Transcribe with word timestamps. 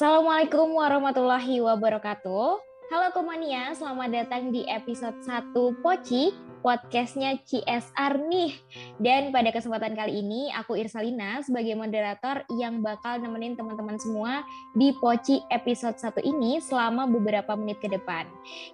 Assalamualaikum 0.00 0.80
warahmatullahi 0.80 1.60
wabarakatuh. 1.60 2.48
Halo 2.88 3.08
Komania, 3.12 3.76
selamat 3.76 4.08
datang 4.08 4.48
di 4.48 4.64
episode 4.64 5.20
1 5.28 5.52
Poci, 5.84 6.32
podcastnya 6.64 7.36
CSR 7.44 8.16
nih. 8.24 8.56
Dan 8.96 9.28
pada 9.28 9.52
kesempatan 9.52 9.92
kali 9.92 10.24
ini, 10.24 10.48
aku 10.56 10.80
Irsalina 10.80 11.44
sebagai 11.44 11.76
moderator 11.76 12.48
yang 12.56 12.80
bakal 12.80 13.20
nemenin 13.20 13.60
teman-teman 13.60 14.00
semua 14.00 14.40
di 14.72 14.96
Poci 14.96 15.44
episode 15.52 16.00
1 16.00 16.24
ini 16.24 16.64
selama 16.64 17.04
beberapa 17.04 17.52
menit 17.52 17.84
ke 17.84 17.92
depan. 17.92 18.24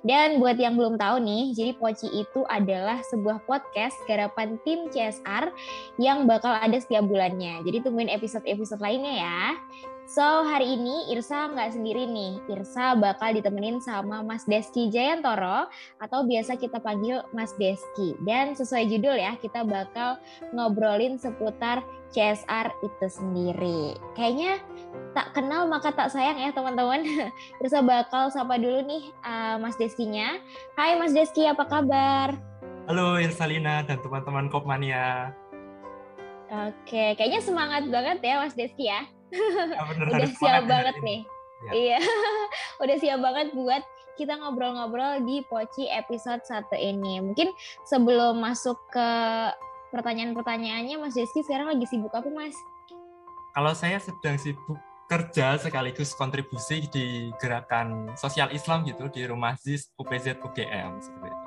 Dan 0.06 0.38
buat 0.38 0.54
yang 0.62 0.78
belum 0.78 0.94
tahu 0.94 1.26
nih, 1.26 1.58
jadi 1.58 1.72
Poci 1.74 2.06
itu 2.06 2.46
adalah 2.46 3.02
sebuah 3.10 3.42
podcast 3.50 3.98
garapan 4.06 4.62
tim 4.62 4.86
CSR 4.94 5.50
yang 5.98 6.30
bakal 6.30 6.54
ada 6.54 6.78
setiap 6.78 7.02
bulannya. 7.02 7.66
Jadi 7.66 7.82
tungguin 7.82 8.14
episode-episode 8.14 8.78
lainnya 8.78 9.26
ya. 9.26 9.58
So, 10.06 10.22
hari 10.22 10.78
ini 10.78 11.10
Irsa 11.10 11.50
nggak 11.50 11.74
sendiri 11.74 12.06
nih. 12.06 12.38
Irsa 12.46 12.94
bakal 12.94 13.34
ditemenin 13.34 13.82
sama 13.82 14.22
Mas 14.22 14.46
Deski 14.46 14.86
Jayantoro 14.86 15.66
atau 15.98 16.22
biasa 16.22 16.54
kita 16.54 16.78
panggil 16.78 17.26
Mas 17.34 17.50
Deski. 17.58 18.14
Dan 18.22 18.54
sesuai 18.54 18.86
judul 18.86 19.18
ya, 19.18 19.34
kita 19.34 19.66
bakal 19.66 20.22
ngobrolin 20.54 21.18
seputar 21.18 21.82
CSR 22.14 22.70
itu 22.86 23.06
sendiri. 23.10 23.98
Kayaknya 24.14 24.62
tak 25.10 25.34
kenal 25.34 25.66
maka 25.66 25.90
tak 25.90 26.14
sayang 26.14 26.38
ya 26.38 26.54
teman-teman. 26.54 27.02
Irsa 27.66 27.82
bakal 27.82 28.30
sapa 28.30 28.62
dulu 28.62 28.86
nih 28.86 29.10
uh, 29.26 29.58
Mas 29.58 29.74
Deskinya. 29.74 30.38
Hai 30.78 30.94
Mas 31.02 31.18
Deski, 31.18 31.50
apa 31.50 31.66
kabar? 31.66 32.38
Halo 32.86 33.18
Irsalina 33.18 33.82
dan 33.82 33.98
teman-teman 33.98 34.54
Kopmania. 34.54 35.34
Oke, 36.46 37.18
kayaknya 37.18 37.42
semangat 37.42 37.90
banget 37.90 38.22
ya 38.22 38.38
Mas 38.38 38.54
Deski 38.54 38.86
ya. 38.86 39.15
Ya, 39.32 39.82
bener, 39.88 40.06
udah 40.14 40.30
siap 40.30 40.64
banget 40.66 40.96
nih. 41.02 41.20
Ya. 41.66 41.70
Iya, 41.72 41.98
udah 42.82 42.96
siap 43.00 43.18
banget 43.24 43.48
buat 43.56 43.82
kita 44.16 44.36
ngobrol-ngobrol 44.40 45.24
di 45.24 45.44
Poci 45.44 45.88
episode 45.88 46.44
satu 46.44 46.76
ini. 46.76 47.20
Mungkin 47.20 47.52
sebelum 47.84 48.40
masuk 48.40 48.76
ke 48.92 49.08
pertanyaan-pertanyaannya, 49.92 51.00
Mas 51.00 51.16
Deski 51.16 51.44
sekarang 51.44 51.76
lagi 51.76 51.86
sibuk 51.88 52.12
apa, 52.12 52.28
Mas? 52.28 52.56
Kalau 53.56 53.72
saya 53.72 53.96
sedang 54.00 54.36
sibuk 54.36 54.76
kerja 55.06 55.54
sekaligus 55.56 56.12
kontribusi 56.18 56.90
di 56.90 57.30
gerakan 57.38 58.10
sosial 58.18 58.50
Islam 58.50 58.82
gitu 58.82 59.06
di 59.06 59.22
Rumah 59.22 59.54
Ziz 59.54 59.94
UPZ 59.96 60.42
UGM 60.42 60.98
seperti 60.98 61.30
itu. 61.30 61.45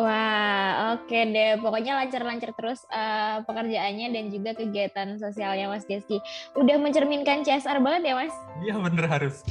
Wah, 0.00 0.96
oke 0.96 1.12
okay 1.12 1.28
deh. 1.28 1.60
Pokoknya 1.60 1.92
lancar-lancar 2.00 2.56
terus 2.56 2.88
uh, 2.88 3.44
pekerjaannya 3.44 4.08
dan 4.16 4.24
juga 4.32 4.56
kegiatan 4.56 5.20
sosialnya 5.20 5.68
Mas 5.68 5.84
Deski. 5.84 6.24
Udah 6.56 6.80
mencerminkan 6.80 7.44
CSR 7.44 7.84
banget 7.84 8.08
ya, 8.08 8.14
Mas? 8.16 8.34
Iya, 8.64 8.76
bener 8.80 9.04
harus. 9.08 9.44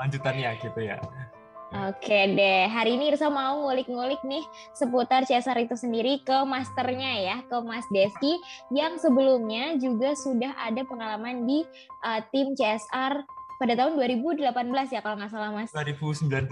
Lanjutannya 0.00 0.56
gitu 0.60 0.80
ya. 0.80 0.96
Oke 1.68 2.08
okay 2.08 2.32
deh, 2.32 2.64
hari 2.64 2.96
ini 2.96 3.12
Irsa 3.12 3.28
mau 3.28 3.60
ngulik-ngulik 3.68 4.24
nih 4.24 4.40
seputar 4.72 5.28
CSR 5.28 5.68
itu 5.68 5.76
sendiri 5.76 6.24
ke 6.24 6.32
masternya 6.48 7.12
ya, 7.20 7.36
ke 7.44 7.60
Mas 7.60 7.84
Deski 7.92 8.40
yang 8.72 8.96
sebelumnya 8.96 9.76
juga 9.76 10.16
sudah 10.16 10.56
ada 10.64 10.80
pengalaman 10.88 11.44
di 11.44 11.68
uh, 12.08 12.24
tim 12.32 12.56
CSR 12.56 13.20
pada 13.60 13.74
tahun 13.76 14.00
2018 14.00 14.48
ya 14.96 15.00
kalau 15.04 15.20
nggak 15.20 15.28
salah 15.28 15.52
Mas. 15.52 15.68
2019. 15.76 16.48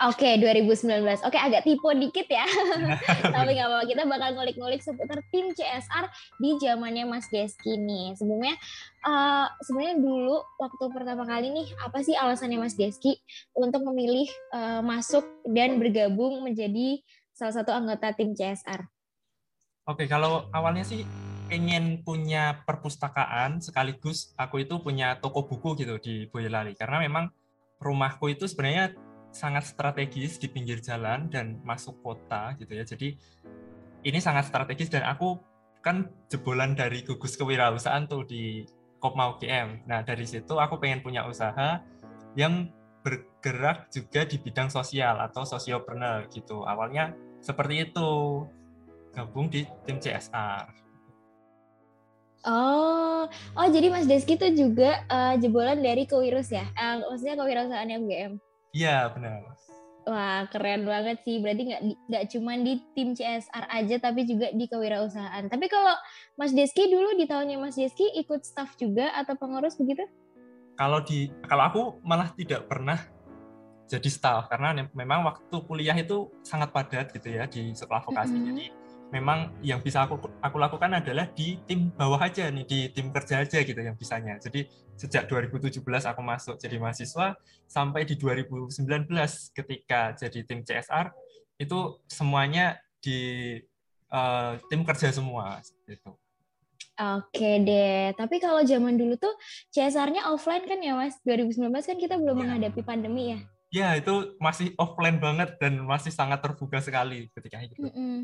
Oke, 0.00 0.32
okay, 0.32 0.64
2019. 0.64 1.04
Oke, 1.20 1.36
okay, 1.36 1.40
agak 1.44 1.68
tipe 1.68 1.84
dikit 1.84 2.24
ya. 2.24 2.48
Tapi 3.36 3.52
nggak 3.52 3.68
apa-apa, 3.68 3.84
kita 3.84 4.08
bakal 4.08 4.32
ngulik-ngulik 4.32 4.80
seputar 4.80 5.20
tim 5.28 5.52
CSR 5.52 6.08
di 6.40 6.56
zamannya 6.56 7.04
Mas 7.04 7.28
Deski 7.28 7.76
nih. 7.76 8.16
Sebelumnya, 8.16 8.56
uh, 9.04 9.44
sebenarnya 9.60 10.00
dulu 10.00 10.40
waktu 10.56 10.84
pertama 10.88 11.28
kali 11.28 11.52
nih, 11.52 11.68
apa 11.84 12.00
sih 12.00 12.16
alasannya 12.16 12.56
Mas 12.56 12.80
Deski 12.80 13.20
untuk 13.52 13.84
memilih 13.92 14.24
uh, 14.56 14.80
masuk 14.80 15.20
dan 15.44 15.76
bergabung 15.76 16.48
menjadi 16.48 17.04
salah 17.36 17.60
satu 17.60 17.68
anggota 17.68 18.16
tim 18.16 18.32
CSR? 18.32 18.80
Oke, 19.84 20.04
okay, 20.04 20.06
kalau 20.08 20.48
awalnya 20.56 20.88
sih 20.88 21.04
pengen 21.52 22.00
punya 22.00 22.64
perpustakaan 22.64 23.60
sekaligus 23.60 24.32
aku 24.40 24.64
itu 24.64 24.80
punya 24.80 25.20
toko 25.20 25.44
buku 25.44 25.76
gitu 25.76 26.00
di 26.00 26.24
Boyolali 26.30 26.72
karena 26.72 27.04
memang 27.04 27.28
rumahku 27.82 28.30
itu 28.30 28.46
sebenarnya 28.46 28.94
sangat 29.30 29.66
strategis 29.66 30.38
di 30.38 30.50
pinggir 30.50 30.82
jalan 30.82 31.30
dan 31.30 31.62
masuk 31.62 31.98
kota 32.02 32.54
gitu 32.58 32.72
ya. 32.74 32.84
Jadi 32.84 33.14
ini 34.02 34.18
sangat 34.18 34.50
strategis 34.50 34.90
dan 34.90 35.06
aku 35.06 35.38
kan 35.80 36.12
jebolan 36.28 36.76
dari 36.76 37.00
gugus 37.06 37.38
kewirausahaan 37.38 38.04
tuh 38.04 38.26
di 38.26 38.68
Kopma 39.00 39.32
UGM. 39.32 39.88
Nah 39.88 40.04
dari 40.04 40.28
situ 40.28 40.60
aku 40.60 40.76
pengen 40.76 41.00
punya 41.00 41.24
usaha 41.24 41.80
yang 42.36 42.68
bergerak 43.00 43.88
juga 43.88 44.28
di 44.28 44.36
bidang 44.36 44.68
sosial 44.68 45.16
atau 45.24 45.48
sosiopreneur 45.48 46.28
gitu. 46.28 46.68
Awalnya 46.68 47.16
seperti 47.40 47.88
itu 47.88 48.44
gabung 49.16 49.48
di 49.48 49.64
tim 49.88 49.96
CSR. 49.96 50.68
Oh, 52.40 53.28
oh 53.28 53.68
jadi 53.68 53.92
Mas 53.92 54.08
Deski 54.08 54.40
itu 54.40 54.48
juga 54.56 55.04
uh, 55.12 55.36
jebolan 55.36 55.80
dari 55.80 56.08
kewirus 56.08 56.48
ya? 56.48 56.64
Uh, 56.72 57.04
maksudnya 57.12 57.36
kewirausahaan 57.36 57.88
UGM? 58.00 58.40
Iya 58.70 59.10
benar. 59.10 59.42
Wah 60.08 60.48
keren 60.48 60.88
banget 60.88 61.20
sih. 61.26 61.38
Berarti 61.38 61.62
nggak 61.70 61.82
nggak 62.08 62.24
cuma 62.32 62.52
di 62.56 62.80
tim 62.96 63.12
CSR 63.12 63.64
aja, 63.68 63.96
tapi 64.00 64.24
juga 64.24 64.48
di 64.50 64.64
kewirausahaan. 64.66 65.44
Tapi 65.46 65.66
kalau 65.68 65.94
Mas 66.40 66.56
Deski 66.56 66.88
dulu 66.88 67.14
di 67.14 67.28
tahunnya 67.28 67.60
Mas 67.60 67.76
Deski 67.76 68.08
ikut 68.16 68.42
staff 68.42 68.74
juga 68.80 69.12
atau 69.14 69.36
pengurus 69.36 69.76
begitu? 69.76 70.02
Kalau 70.80 71.04
di 71.04 71.28
kalau 71.44 71.64
aku 71.68 71.82
malah 72.00 72.32
tidak 72.32 72.64
pernah 72.64 72.96
jadi 73.90 74.08
staff 74.08 74.48
karena 74.48 74.86
memang 74.94 75.26
waktu 75.26 75.56
kuliah 75.66 75.98
itu 75.98 76.30
sangat 76.46 76.70
padat 76.70 77.10
gitu 77.12 77.28
ya 77.28 77.44
di 77.50 77.74
sekolah 77.74 78.06
vokasi. 78.06 78.32
Mm 78.32 78.38
-hmm. 78.38 78.48
Jadi 78.48 78.64
memang 79.10 79.54
yang 79.60 79.82
bisa 79.82 80.06
aku 80.06 80.18
aku 80.38 80.56
lakukan 80.58 80.94
adalah 80.94 81.26
di 81.34 81.58
tim 81.66 81.90
bawah 81.90 82.18
aja 82.18 82.46
nih 82.46 82.64
di 82.64 82.78
tim 82.94 83.10
kerja 83.10 83.42
aja 83.42 83.58
gitu 83.62 83.78
yang 83.78 83.98
bisanya 83.98 84.38
jadi 84.38 84.70
sejak 84.94 85.26
2017 85.26 85.82
aku 85.82 86.20
masuk 86.22 86.56
jadi 86.62 86.78
mahasiswa 86.78 87.34
sampai 87.66 88.06
di 88.06 88.14
2019 88.14 89.10
ketika 89.56 90.14
jadi 90.14 90.40
tim 90.46 90.62
CSR 90.62 91.10
itu 91.60 92.00
semuanya 92.08 92.80
di 93.00 93.56
uh, 94.12 94.56
tim 94.68 94.80
kerja 94.84 95.12
semua 95.12 95.60
gitu. 95.88 96.16
Oke 97.00 97.64
deh, 97.64 98.12
tapi 98.12 98.36
kalau 98.36 98.60
zaman 98.60 99.00
dulu 99.00 99.16
tuh 99.16 99.32
CSR-nya 99.72 100.28
offline 100.28 100.68
kan 100.68 100.84
ya 100.84 100.92
mas? 100.92 101.16
2019 101.24 101.72
kan 101.72 101.96
kita 101.96 102.20
belum 102.20 102.36
ya. 102.36 102.40
menghadapi 102.44 102.80
pandemi 102.84 103.32
ya? 103.32 103.38
Ya 103.72 103.88
itu 103.96 104.36
masih 104.36 104.76
offline 104.76 105.16
banget 105.16 105.56
dan 105.56 105.80
masih 105.80 106.12
sangat 106.12 106.44
terbuka 106.44 106.76
sekali 106.84 107.32
ketika 107.32 107.56
itu. 107.64 107.80
Mm 107.80 107.92
-mm. 107.92 108.16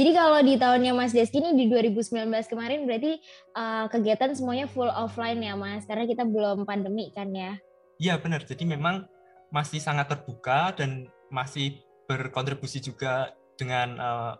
Jadi 0.00 0.16
kalau 0.16 0.40
di 0.40 0.56
tahunnya 0.56 0.96
Mas 0.96 1.12
Deski 1.12 1.44
ini 1.44 1.52
di 1.60 1.68
2019 1.68 2.32
kemarin 2.48 2.88
berarti 2.88 3.20
uh, 3.52 3.84
kegiatan 3.92 4.32
semuanya 4.32 4.64
full 4.64 4.88
offline 4.88 5.44
ya 5.44 5.52
Mas, 5.60 5.84
karena 5.84 6.08
kita 6.08 6.24
belum 6.24 6.64
pandemi 6.64 7.12
kan 7.12 7.28
ya? 7.28 7.60
Iya 8.00 8.16
benar, 8.16 8.40
jadi 8.48 8.64
memang 8.64 9.04
masih 9.52 9.76
sangat 9.76 10.08
terbuka 10.08 10.72
dan 10.72 11.04
masih 11.28 11.84
berkontribusi 12.08 12.80
juga 12.80 13.36
dengan 13.60 14.00
uh, 14.00 14.32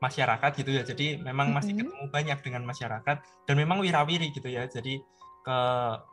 masyarakat 0.00 0.64
gitu 0.64 0.80
ya. 0.80 0.80
Jadi 0.80 1.20
memang 1.20 1.52
masih 1.52 1.76
mm 1.76 1.84
-hmm. 1.84 1.92
ketemu 1.92 2.04
banyak 2.08 2.38
dengan 2.40 2.62
masyarakat 2.64 3.16
dan 3.20 3.54
memang 3.60 3.84
wirawiri 3.84 4.32
gitu 4.32 4.48
ya. 4.48 4.64
Jadi 4.64 4.96
ke 5.44 5.58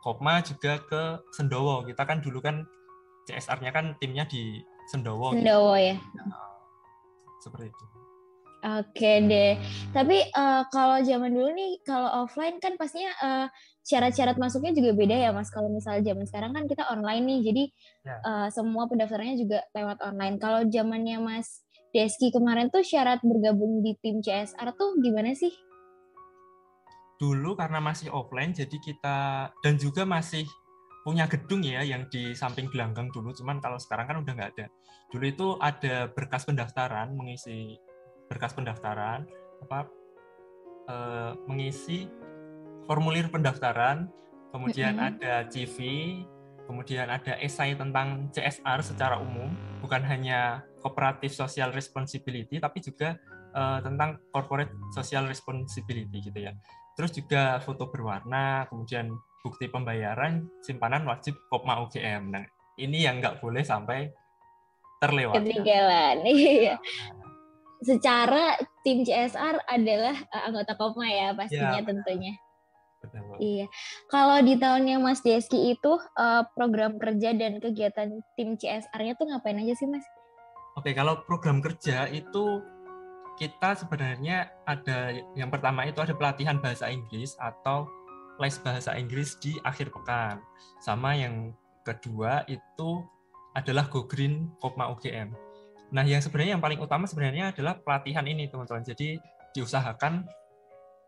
Kopma 0.04 0.44
juga 0.44 0.76
ke 0.76 1.24
Sendowo. 1.32 1.88
Kita 1.88 2.04
kan 2.04 2.20
dulu 2.20 2.44
kan 2.44 2.68
CSR-nya 3.24 3.72
kan 3.72 3.96
timnya 3.96 4.28
di 4.28 4.60
Sendowo. 4.92 5.32
Sendowo 5.32 5.72
gitu. 5.80 5.88
ya. 5.88 5.96
Nah, 6.20 6.52
seperti 7.40 7.72
itu. 7.72 7.99
Oke 8.60 9.24
deh. 9.24 9.56
Tapi 9.96 10.20
uh, 10.36 10.68
kalau 10.68 11.00
zaman 11.00 11.32
dulu 11.32 11.48
nih, 11.56 11.80
kalau 11.80 12.24
offline 12.24 12.60
kan 12.60 12.76
pastinya 12.76 13.08
uh, 13.24 13.46
syarat-syarat 13.80 14.36
masuknya 14.36 14.76
juga 14.76 14.92
beda 14.92 15.16
ya, 15.16 15.30
Mas. 15.32 15.48
Kalau 15.48 15.72
misalnya 15.72 16.12
zaman 16.12 16.28
sekarang 16.28 16.52
kan 16.52 16.64
kita 16.68 16.84
online 16.92 17.24
nih, 17.24 17.40
jadi 17.40 17.64
ya. 18.04 18.16
uh, 18.20 18.48
semua 18.52 18.84
pendaftarannya 18.84 19.40
juga 19.40 19.64
lewat 19.72 20.04
online. 20.04 20.36
Kalau 20.36 20.60
zamannya 20.68 21.16
Mas 21.24 21.64
Deski 21.90 22.28
kemarin 22.30 22.68
tuh 22.68 22.84
syarat 22.84 23.24
bergabung 23.24 23.80
di 23.80 23.96
tim 23.98 24.20
CSR 24.20 24.76
tuh 24.76 25.00
gimana 25.00 25.32
sih? 25.32 25.50
Dulu 27.16 27.56
karena 27.56 27.80
masih 27.80 28.12
offline, 28.12 28.52
jadi 28.52 28.76
kita 28.76 29.48
dan 29.64 29.74
juga 29.80 30.04
masih 30.04 30.44
punya 31.00 31.24
gedung 31.24 31.64
ya 31.64 31.80
yang 31.80 32.04
di 32.12 32.36
samping 32.36 32.68
gelanggang 32.68 33.08
dulu. 33.08 33.32
Cuman 33.32 33.56
kalau 33.64 33.80
sekarang 33.80 34.04
kan 34.04 34.16
udah 34.20 34.32
nggak 34.36 34.50
ada. 34.56 34.66
Dulu 35.10 35.24
itu 35.24 35.46
ada 35.58 36.12
berkas 36.12 36.44
pendaftaran 36.44 37.16
mengisi 37.16 37.80
berkas 38.30 38.54
pendaftaran 38.54 39.26
apa 39.66 39.90
e, 40.86 40.96
mengisi 41.50 42.06
formulir 42.86 43.26
pendaftaran 43.28 44.06
kemudian 44.54 44.96
mm 44.96 45.02
-hmm. 45.02 45.10
ada 45.10 45.34
CV 45.50 45.78
kemudian 46.70 47.10
ada 47.10 47.34
esai 47.42 47.74
tentang 47.74 48.30
CSR 48.30 48.80
secara 48.86 49.18
umum 49.18 49.50
bukan 49.82 50.06
hanya 50.06 50.62
cooperative 50.78 51.34
social 51.34 51.74
responsibility 51.74 52.62
tapi 52.62 52.78
juga 52.78 53.18
e, 53.50 53.62
tentang 53.82 54.22
corporate 54.30 54.70
social 54.94 55.26
responsibility 55.26 56.30
gitu 56.30 56.38
ya 56.38 56.54
Terus 57.00 57.16
juga 57.16 57.56
foto 57.64 57.88
berwarna, 57.88 58.68
kemudian 58.68 59.08
bukti 59.40 59.72
pembayaran 59.72 60.44
simpanan 60.60 61.08
wajib 61.08 61.32
Kopma 61.48 61.80
UGM. 61.80 62.28
Nah, 62.28 62.44
ini 62.76 63.08
yang 63.08 63.24
nggak 63.24 63.40
boleh 63.40 63.64
sampai 63.64 64.12
terlewatkan. 65.00 65.40
Ketinggalan. 65.40 66.16
Iya. 66.28 66.76
Secara 67.80 68.60
tim 68.84 69.02
CSR 69.04 69.64
adalah 69.64 70.16
uh, 70.32 70.42
anggota 70.52 70.76
Kopma 70.76 71.08
ya 71.08 71.32
pastinya 71.32 71.80
ya, 71.80 71.84
tentunya. 71.84 72.34
Betul. 73.00 73.36
Iya. 73.40 73.66
Kalau 74.12 74.36
di 74.44 74.54
tahunnya 74.60 75.00
Mas 75.00 75.24
Deski 75.24 75.72
itu 75.72 75.92
uh, 75.96 76.44
program 76.52 77.00
kerja 77.00 77.32
dan 77.32 77.56
kegiatan 77.56 78.20
tim 78.36 78.60
CSR-nya 78.60 79.16
tuh 79.16 79.26
ngapain 79.32 79.56
aja 79.56 79.72
sih 79.72 79.88
Mas? 79.88 80.04
Oke, 80.76 80.92
kalau 80.92 81.24
program 81.24 81.64
kerja 81.64 82.06
itu 82.12 82.60
kita 83.40 83.72
sebenarnya 83.72 84.52
ada 84.68 85.16
yang 85.32 85.48
pertama 85.48 85.88
itu 85.88 86.04
ada 86.04 86.12
pelatihan 86.12 86.60
bahasa 86.60 86.92
Inggris 86.92 87.32
atau 87.40 87.88
les 88.36 88.56
bahasa 88.60 88.92
Inggris 89.00 89.40
di 89.40 89.56
akhir 89.64 89.88
pekan. 89.96 90.40
Sama 90.84 91.16
yang 91.16 91.56
kedua 91.88 92.44
itu 92.52 93.00
adalah 93.56 93.88
Go 93.88 94.04
Green 94.04 94.52
Kopma 94.60 94.92
UGM. 94.92 95.49
Nah, 95.90 96.06
yang 96.06 96.22
sebenarnya 96.22 96.58
yang 96.58 96.62
paling 96.62 96.78
utama 96.78 97.04
sebenarnya 97.06 97.50
adalah 97.50 97.78
pelatihan 97.78 98.22
ini, 98.26 98.46
teman-teman. 98.46 98.86
Jadi 98.86 99.18
diusahakan 99.54 100.26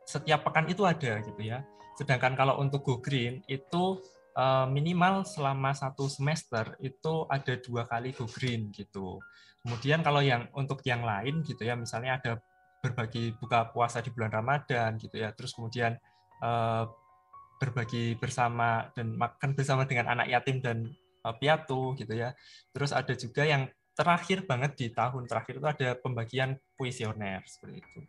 setiap 0.03 0.43
pekan 0.43 0.67
itu 0.67 0.83
ada 0.83 1.23
gitu 1.23 1.43
ya. 1.43 1.63
Sedangkan 1.95 2.35
kalau 2.35 2.59
untuk 2.59 2.83
Go 2.83 2.99
Green 2.99 3.47
itu 3.47 4.03
eh, 4.35 4.67
minimal 4.67 5.23
selama 5.23 5.71
satu 5.71 6.11
semester 6.11 6.75
itu 6.83 7.29
ada 7.31 7.55
dua 7.63 7.87
kali 7.87 8.11
Go 8.11 8.27
Green 8.27 8.75
gitu. 8.75 9.23
Kemudian 9.63 10.03
kalau 10.03 10.19
yang 10.19 10.51
untuk 10.59 10.83
yang 10.83 11.07
lain 11.07 11.47
gitu 11.47 11.63
ya, 11.63 11.79
misalnya 11.79 12.19
ada 12.19 12.33
berbagi 12.83 13.39
buka 13.39 13.71
puasa 13.71 14.03
di 14.03 14.11
bulan 14.11 14.35
Ramadan 14.35 14.99
gitu 14.99 15.23
ya, 15.23 15.31
terus 15.31 15.55
kemudian 15.55 15.95
eh, 16.43 16.85
berbagi 17.63 18.19
bersama 18.19 18.91
dan 18.91 19.15
makan 19.15 19.55
bersama 19.55 19.87
dengan 19.87 20.19
anak 20.19 20.27
yatim 20.35 20.59
dan 20.59 20.91
uh, 21.23 21.35
piatu 21.39 21.95
gitu 21.95 22.11
ya. 22.11 22.35
Terus 22.75 22.91
ada 22.91 23.15
juga 23.15 23.47
yang 23.47 23.71
terakhir 23.93 24.49
banget 24.49 24.73
di 24.77 24.87
tahun 24.93 25.29
terakhir 25.29 25.61
itu 25.61 25.69
ada 25.69 25.89
pembagian 26.01 26.57
kuesioner 26.77 27.45
seperti 27.45 27.85
itu. 27.85 28.01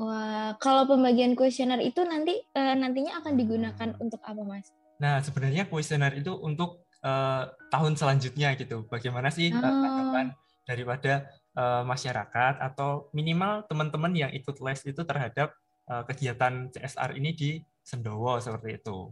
Wah, 0.00 0.56
kalau 0.56 0.88
pembagian 0.88 1.36
kuesioner 1.36 1.78
itu 1.84 2.00
nanti 2.02 2.40
uh, 2.56 2.74
nantinya 2.74 3.20
akan 3.20 3.32
digunakan 3.36 3.88
untuk 4.00 4.18
apa, 4.24 4.40
Mas? 4.42 4.72
Nah, 4.98 5.20
sebenarnya 5.20 5.68
kuesioner 5.68 6.16
itu 6.16 6.32
untuk 6.40 6.88
uh, 7.04 7.52
tahun 7.68 7.94
selanjutnya 7.94 8.56
gitu. 8.56 8.88
Bagaimana 8.88 9.28
sih 9.28 9.52
oh. 9.52 9.60
tanggapan 9.60 10.32
daripada 10.64 11.28
uh, 11.58 11.84
masyarakat 11.84 12.62
atau 12.62 13.12
minimal 13.12 13.66
teman-teman 13.68 14.12
yang 14.16 14.30
ikut 14.32 14.56
les 14.62 14.80
itu 14.88 15.02
terhadap 15.04 15.52
uh, 15.90 16.02
kegiatan 16.08 16.72
CSR 16.72 17.18
ini 17.18 17.30
di 17.36 17.50
Sendowo 17.82 18.38
seperti 18.38 18.80
itu. 18.80 19.10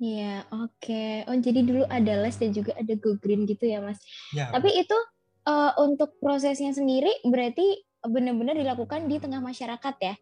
Iya, 0.00 0.48
oke. 0.48 0.80
Okay. 0.80 1.28
Oh, 1.28 1.36
jadi 1.36 1.60
dulu 1.60 1.84
ada 1.84 2.24
les 2.24 2.36
dan 2.40 2.56
juga 2.56 2.72
ada 2.72 2.94
go 2.96 3.20
green 3.20 3.44
gitu 3.44 3.68
ya, 3.68 3.84
Mas. 3.84 4.00
Ya. 4.32 4.48
Tapi 4.48 4.72
itu 4.80 4.96
uh, 5.44 5.76
untuk 5.76 6.16
prosesnya 6.16 6.72
sendiri 6.72 7.12
berarti 7.28 7.84
benar-benar 8.00 8.56
dilakukan 8.56 9.04
di 9.12 9.20
tengah 9.20 9.44
masyarakat 9.44 9.94
ya? 10.00 10.14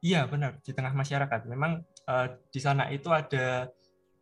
Iya, 0.00 0.24
benar, 0.24 0.56
di 0.64 0.72
tengah 0.72 0.96
masyarakat. 0.96 1.44
Memang 1.52 1.84
uh, 2.08 2.26
di 2.48 2.60
sana 2.64 2.88
itu 2.88 3.12
ada 3.12 3.68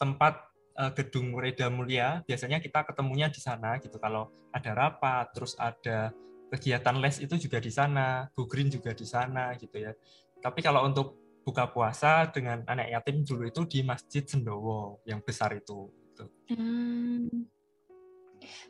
tempat 0.03 0.51
uh, 0.75 0.91
gedung 0.91 1.31
Reda 1.39 1.71
Mulia. 1.71 2.27
Biasanya 2.27 2.59
kita 2.59 2.83
ketemunya 2.83 3.31
di 3.31 3.39
sana 3.39 3.79
gitu. 3.79 4.03
Kalau 4.03 4.35
ada 4.51 4.75
rapat, 4.75 5.31
terus 5.31 5.55
ada 5.63 6.11
kegiatan 6.51 6.99
les 6.99 7.23
itu 7.23 7.39
juga 7.39 7.63
di 7.63 7.71
sana, 7.71 8.27
go 8.35 8.51
green 8.51 8.67
juga 8.67 8.91
di 8.91 9.07
sana 9.07 9.55
gitu 9.55 9.79
ya. 9.79 9.95
Tapi 10.43 10.59
kalau 10.59 10.91
untuk 10.91 11.28
buka 11.49 11.65
puasa 11.73 12.29
dengan 12.29 12.61
anak 12.69 12.93
yatim 12.93 13.25
dulu 13.25 13.49
itu 13.49 13.65
di 13.65 13.81
Masjid 13.81 14.21
Sendowo 14.21 15.01
yang 15.09 15.25
besar 15.25 15.57
itu. 15.57 15.89
Gitu. 16.13 16.25
Hmm. 16.53 17.49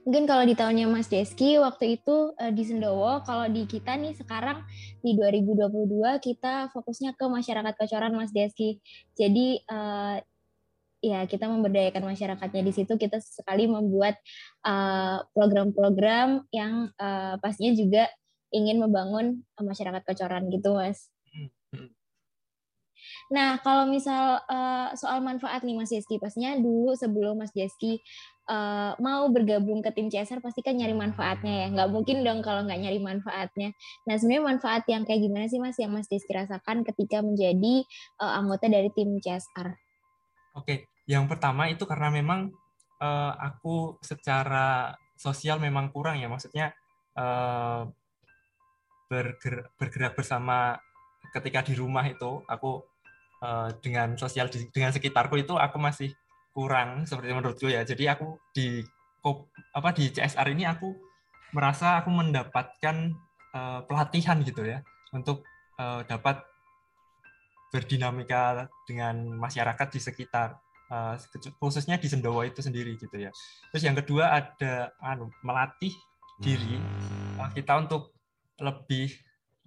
Mungkin 0.06 0.24
kalau 0.24 0.46
di 0.46 0.54
tahunnya 0.54 0.86
Mas 0.86 1.10
Deski 1.10 1.58
waktu 1.58 1.98
itu 1.98 2.32
uh, 2.38 2.52
di 2.54 2.62
Sendowo, 2.62 3.20
kalau 3.26 3.50
di 3.50 3.66
kita 3.66 3.98
nih 3.98 4.14
sekarang 4.14 4.62
di 5.02 5.18
2022 5.18 6.22
kita 6.22 6.70
fokusnya 6.70 7.18
ke 7.18 7.26
masyarakat 7.26 7.74
Kocoran 7.74 8.14
Mas 8.14 8.30
Deski. 8.30 8.78
Jadi 9.18 9.58
uh, 9.66 10.22
ya 10.98 11.26
kita 11.26 11.46
memberdayakan 11.46 12.10
masyarakatnya 12.14 12.62
di 12.62 12.72
situ 12.74 12.98
kita 12.98 13.22
sekali 13.22 13.70
membuat 13.70 14.18
eh, 14.66 15.18
program-program 15.30 16.42
uh, 16.42 16.50
yang 16.50 16.90
uh, 16.98 17.38
pastinya 17.38 17.70
juga 17.70 18.10
ingin 18.50 18.82
membangun 18.82 19.46
masyarakat 19.62 20.02
Kocoran 20.02 20.50
gitu 20.50 20.74
Mas. 20.74 21.06
Nah, 23.28 23.60
kalau 23.60 23.84
misal 23.84 24.40
uh, 24.48 24.88
soal 24.96 25.20
manfaat 25.20 25.60
nih 25.60 25.76
Mas 25.76 25.92
Jeski, 25.92 26.16
pastinya 26.16 26.56
dulu 26.56 26.96
sebelum 26.96 27.36
Mas 27.36 27.52
Jeski 27.52 28.00
uh, 28.48 28.96
mau 29.04 29.28
bergabung 29.28 29.84
ke 29.84 29.92
tim 29.92 30.08
CSR 30.08 30.40
pasti 30.40 30.64
kan 30.64 30.72
nyari 30.80 30.96
manfaatnya 30.96 31.64
ya. 31.64 31.66
Nggak 31.68 31.88
mungkin 31.92 32.24
dong 32.24 32.40
kalau 32.40 32.64
nggak 32.64 32.80
nyari 32.80 33.00
manfaatnya. 33.04 33.76
Nah, 34.08 34.14
sebenarnya 34.16 34.44
manfaat 34.48 34.82
yang 34.88 35.04
kayak 35.04 35.20
gimana 35.20 35.44
sih 35.44 35.60
Mas 35.60 35.76
yang 35.76 35.92
Mas 35.92 36.08
Jeski 36.08 36.32
rasakan 36.32 36.88
ketika 36.88 37.20
menjadi 37.20 37.84
uh, 38.24 38.32
anggota 38.40 38.64
dari 38.72 38.88
tim 38.96 39.20
CSR? 39.20 39.76
Oke, 40.56 40.88
yang 41.04 41.28
pertama 41.28 41.68
itu 41.68 41.84
karena 41.84 42.08
memang 42.08 42.48
uh, 43.04 43.32
aku 43.36 44.00
secara 44.00 44.96
sosial 45.20 45.60
memang 45.60 45.92
kurang 45.92 46.16
ya. 46.16 46.32
Maksudnya 46.32 46.72
uh, 47.12 47.84
bergerak, 49.12 49.76
bergerak 49.76 50.12
bersama 50.16 50.80
ketika 51.32 51.60
di 51.60 51.76
rumah 51.76 52.04
itu 52.08 52.40
aku 52.48 52.84
uh, 53.42 53.70
dengan 53.82 54.14
sosial 54.18 54.50
dengan 54.50 54.90
sekitarku 54.90 55.38
itu 55.38 55.54
aku 55.58 55.76
masih 55.78 56.14
kurang 56.52 57.06
seperti 57.06 57.30
menurutku 57.34 57.68
ya. 57.70 57.86
Jadi 57.86 58.08
aku 58.10 58.38
di 58.54 58.82
apa 59.74 59.92
di 59.92 60.08
CSR 60.08 60.48
ini 60.56 60.64
aku 60.64 60.94
merasa 61.52 62.00
aku 62.00 62.08
mendapatkan 62.08 63.12
uh, 63.52 63.80
pelatihan 63.84 64.40
gitu 64.40 64.64
ya 64.64 64.80
untuk 65.12 65.44
uh, 65.80 66.00
dapat 66.04 66.40
berdinamika 67.68 68.68
dengan 68.88 69.36
masyarakat 69.36 69.88
di 69.92 70.00
sekitar 70.00 70.56
uh, 70.88 71.14
khususnya 71.60 72.00
di 72.00 72.08
Sendowo 72.08 72.40
itu 72.44 72.64
sendiri 72.64 72.96
gitu 72.96 73.16
ya. 73.16 73.30
Terus 73.72 73.84
yang 73.84 73.96
kedua 73.96 74.32
ada 74.32 74.92
anu 75.04 75.28
melatih 75.44 75.92
diri 76.40 76.80
uh, 77.36 77.50
kita 77.52 77.76
untuk 77.76 78.16
lebih 78.58 79.12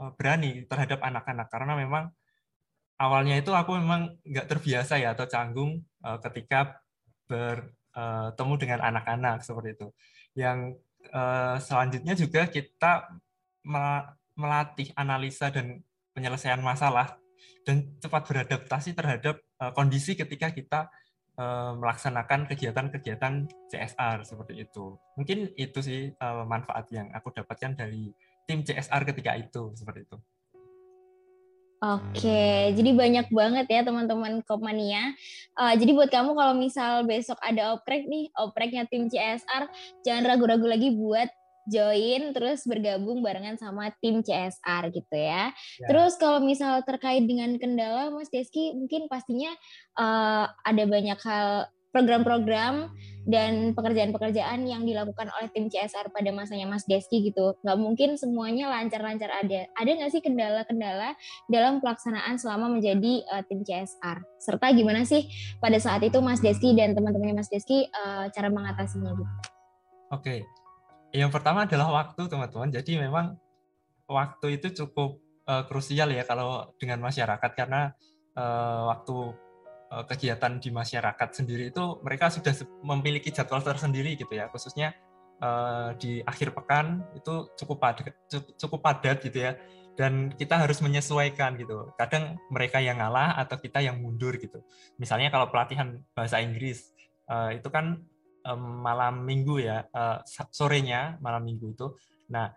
uh, 0.02 0.12
berani 0.18 0.66
terhadap 0.66 1.02
anak-anak 1.06 1.48
karena 1.54 1.74
memang 1.78 2.04
awalnya 3.02 3.42
itu 3.42 3.50
aku 3.50 3.74
memang 3.82 4.14
nggak 4.22 4.46
terbiasa 4.46 5.02
ya 5.02 5.18
atau 5.18 5.26
canggung 5.26 5.82
uh, 6.06 6.22
ketika 6.22 6.78
bertemu 7.26 8.54
dengan 8.62 8.80
anak-anak 8.86 9.42
seperti 9.42 9.74
itu. 9.74 9.88
Yang 10.38 10.78
uh, 11.10 11.58
selanjutnya 11.58 12.14
juga 12.14 12.46
kita 12.46 13.10
melatih 14.38 14.94
analisa 14.94 15.50
dan 15.50 15.82
penyelesaian 16.14 16.62
masalah 16.62 17.18
dan 17.66 17.98
cepat 17.98 18.22
beradaptasi 18.30 18.94
terhadap 18.94 19.42
uh, 19.58 19.74
kondisi 19.74 20.14
ketika 20.14 20.54
kita 20.54 20.80
uh, 21.42 21.74
melaksanakan 21.78 22.50
kegiatan-kegiatan 22.50 23.50
CSR 23.70 24.18
seperti 24.26 24.66
itu. 24.66 24.98
Mungkin 25.18 25.58
itu 25.58 25.80
sih 25.82 26.14
uh, 26.22 26.46
manfaat 26.46 26.90
yang 26.94 27.10
aku 27.14 27.34
dapatkan 27.34 27.78
dari 27.78 28.14
tim 28.46 28.62
CSR 28.66 29.02
ketika 29.14 29.38
itu 29.38 29.74
seperti 29.78 30.06
itu. 30.10 30.18
Oke, 31.82 32.78
jadi 32.78 32.94
banyak 32.94 33.34
banget 33.34 33.66
ya 33.66 33.82
teman-teman 33.82 34.46
Kopmania. 34.46 35.18
Uh, 35.58 35.74
jadi 35.74 35.98
buat 35.98 36.14
kamu 36.14 36.38
kalau 36.38 36.54
misal 36.54 37.02
besok 37.10 37.42
ada 37.42 37.74
oprek 37.74 38.06
nih, 38.06 38.30
opreknya 38.38 38.86
tim 38.86 39.10
CSR, 39.10 39.66
jangan 40.06 40.30
ragu-ragu 40.30 40.70
lagi 40.70 40.94
buat 40.94 41.34
join 41.66 42.38
terus 42.38 42.66
bergabung 42.70 43.26
barengan 43.26 43.58
sama 43.58 43.90
tim 43.98 44.22
CSR 44.22 44.94
gitu 44.94 45.16
ya. 45.18 45.50
ya. 45.50 45.88
Terus 45.90 46.22
kalau 46.22 46.38
misal 46.42 46.86
terkait 46.86 47.26
dengan 47.26 47.50
kendala 47.58 48.14
Mas 48.14 48.30
Deski 48.30 48.78
mungkin 48.78 49.10
pastinya 49.10 49.50
uh, 49.98 50.54
ada 50.62 50.84
banyak 50.86 51.18
hal 51.18 51.66
program-program 51.92 52.90
dan 53.30 53.78
pekerjaan-pekerjaan 53.78 54.66
yang 54.66 54.82
dilakukan 54.82 55.30
oleh 55.38 55.52
tim 55.54 55.70
CSR 55.70 56.10
pada 56.10 56.32
masanya 56.34 56.66
Mas 56.66 56.88
Deski 56.90 57.22
gitu. 57.30 57.54
Nggak 57.62 57.78
mungkin 57.78 58.10
semuanya 58.18 58.72
lancar-lancar 58.74 59.30
ada. 59.30 59.70
Ada 59.78 59.90
nggak 59.94 60.12
sih 60.12 60.24
kendala-kendala 60.26 61.14
dalam 61.46 61.78
pelaksanaan 61.84 62.42
selama 62.42 62.72
menjadi 62.74 63.22
uh, 63.30 63.44
tim 63.46 63.62
CSR? 63.62 64.18
Serta 64.42 64.74
gimana 64.74 65.06
sih 65.06 65.30
pada 65.62 65.78
saat 65.78 66.02
itu 66.02 66.18
Mas 66.24 66.42
Deski 66.42 66.74
dan 66.74 66.98
teman-temannya 66.98 67.38
Mas 67.38 67.52
Deski 67.52 67.86
uh, 67.94 68.26
cara 68.34 68.50
mengatasinya 68.50 69.14
gitu? 69.14 69.34
Oke, 70.12 70.44
yang 71.14 71.30
pertama 71.30 71.70
adalah 71.70 71.92
waktu 71.92 72.26
teman-teman. 72.26 72.74
Jadi 72.74 72.98
memang 72.98 73.38
waktu 74.10 74.60
itu 74.60 74.84
cukup 74.84 75.22
uh, 75.46 75.64
krusial 75.68 76.10
ya 76.12 76.24
kalau 76.26 76.72
dengan 76.80 77.00
masyarakat 77.04 77.52
karena 77.54 77.94
uh, 78.36 78.92
waktu 78.92 79.36
kegiatan 79.92 80.56
di 80.56 80.72
masyarakat 80.72 81.30
sendiri 81.36 81.68
itu 81.68 82.00
mereka 82.00 82.32
sudah 82.32 82.56
memiliki 82.80 83.28
jadwal 83.28 83.60
tersendiri 83.60 84.16
gitu 84.16 84.32
ya 84.32 84.48
khususnya 84.48 84.96
uh, 85.44 85.92
di 86.00 86.24
akhir 86.24 86.56
pekan 86.56 87.04
itu 87.12 87.52
cukup 87.60 87.78
padat 87.84 88.16
cukup 88.56 88.80
padat 88.80 89.20
gitu 89.20 89.52
ya 89.52 89.60
dan 90.00 90.32
kita 90.32 90.56
harus 90.56 90.80
menyesuaikan 90.80 91.60
gitu. 91.60 91.92
Kadang 92.00 92.40
mereka 92.48 92.80
yang 92.80 93.04
ngalah 93.04 93.36
atau 93.36 93.60
kita 93.60 93.84
yang 93.84 94.00
mundur 94.00 94.40
gitu. 94.40 94.64
Misalnya 94.96 95.28
kalau 95.28 95.52
pelatihan 95.52 96.00
bahasa 96.16 96.40
Inggris 96.40 96.96
uh, 97.28 97.52
itu 97.52 97.68
kan 97.68 98.00
malam 98.58 99.22
minggu 99.22 99.62
ya, 99.62 99.86
sorenya 100.50 101.22
malam 101.22 101.46
minggu 101.46 101.78
itu. 101.78 101.94
Nah, 102.34 102.50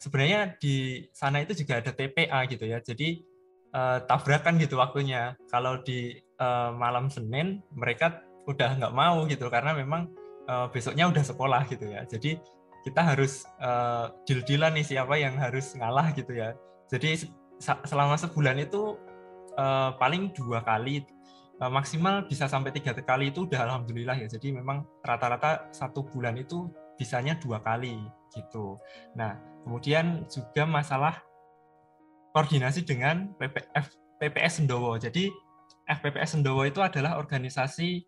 sebenarnya 0.00 0.56
di 0.56 1.04
sana 1.12 1.44
itu 1.44 1.52
juga 1.52 1.84
ada 1.84 1.92
TPA 1.92 2.48
gitu 2.48 2.64
ya. 2.64 2.80
Jadi 2.80 3.20
uh, 3.74 3.98
tabrakan 4.06 4.56
gitu 4.56 4.78
waktunya. 4.78 5.34
Kalau 5.50 5.82
di 5.82 6.16
uh, 6.38 6.72
malam 6.72 7.10
Senin 7.10 7.60
mereka 7.74 8.22
udah 8.46 8.78
nggak 8.78 8.94
mau 8.94 9.26
gitu 9.26 9.50
karena 9.50 9.74
memang 9.74 10.08
uh, 10.46 10.70
besoknya 10.70 11.10
udah 11.10 11.24
sekolah 11.26 11.66
gitu 11.68 11.90
ya. 11.90 12.06
Jadi 12.06 12.38
kita 12.86 13.00
harus 13.00 13.44
uh, 13.60 14.12
deal-dealan 14.28 14.78
nih 14.78 14.86
siapa 14.96 15.16
yang 15.18 15.34
harus 15.40 15.74
ngalah 15.74 16.12
gitu 16.14 16.36
ya. 16.36 16.54
Jadi 16.88 17.26
selama 17.60 18.14
sebulan 18.20 18.60
itu 18.60 18.96
uh, 19.56 19.96
paling 19.98 20.30
dua 20.36 20.62
kali 20.62 21.04
maksimal 21.54 22.26
bisa 22.26 22.50
sampai 22.50 22.74
tiga 22.74 22.90
kali 22.92 23.30
itu 23.30 23.46
udah 23.46 23.64
alhamdulillah 23.64 24.18
ya. 24.20 24.28
Jadi 24.28 24.52
memang 24.52 24.84
rata-rata 25.06 25.70
satu 25.70 26.02
bulan 26.02 26.36
itu 26.36 26.68
bisanya 26.98 27.38
dua 27.40 27.62
kali 27.62 27.94
gitu. 28.34 28.76
Nah 29.16 29.38
kemudian 29.64 30.26
juga 30.28 30.66
masalah 30.68 31.24
koordinasi 32.34 32.82
dengan 32.82 33.30
PPF 33.38 33.94
PPS 34.18 34.60
Sendowo. 34.60 34.98
Jadi 34.98 35.30
FPPS 35.86 36.34
Sendowo 36.34 36.66
itu 36.66 36.82
adalah 36.82 37.16
organisasi 37.22 38.02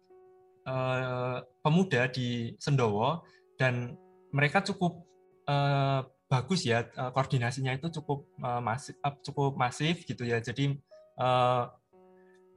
uh, 0.67 1.39
pemuda 1.63 2.11
di 2.11 2.53
Sendowo 2.59 3.23
dan 3.55 3.95
mereka 4.35 4.61
cukup 4.67 5.07
uh, 5.47 6.03
bagus 6.27 6.67
ya 6.67 6.83
uh, 6.99 7.15
koordinasinya 7.15 7.71
itu 7.79 7.87
cukup 8.03 8.27
uh, 8.43 8.59
masif 8.59 8.99
cukup 9.23 9.55
masif 9.55 10.03
gitu 10.03 10.27
ya. 10.27 10.43
Jadi 10.43 10.75
uh, 11.23 11.71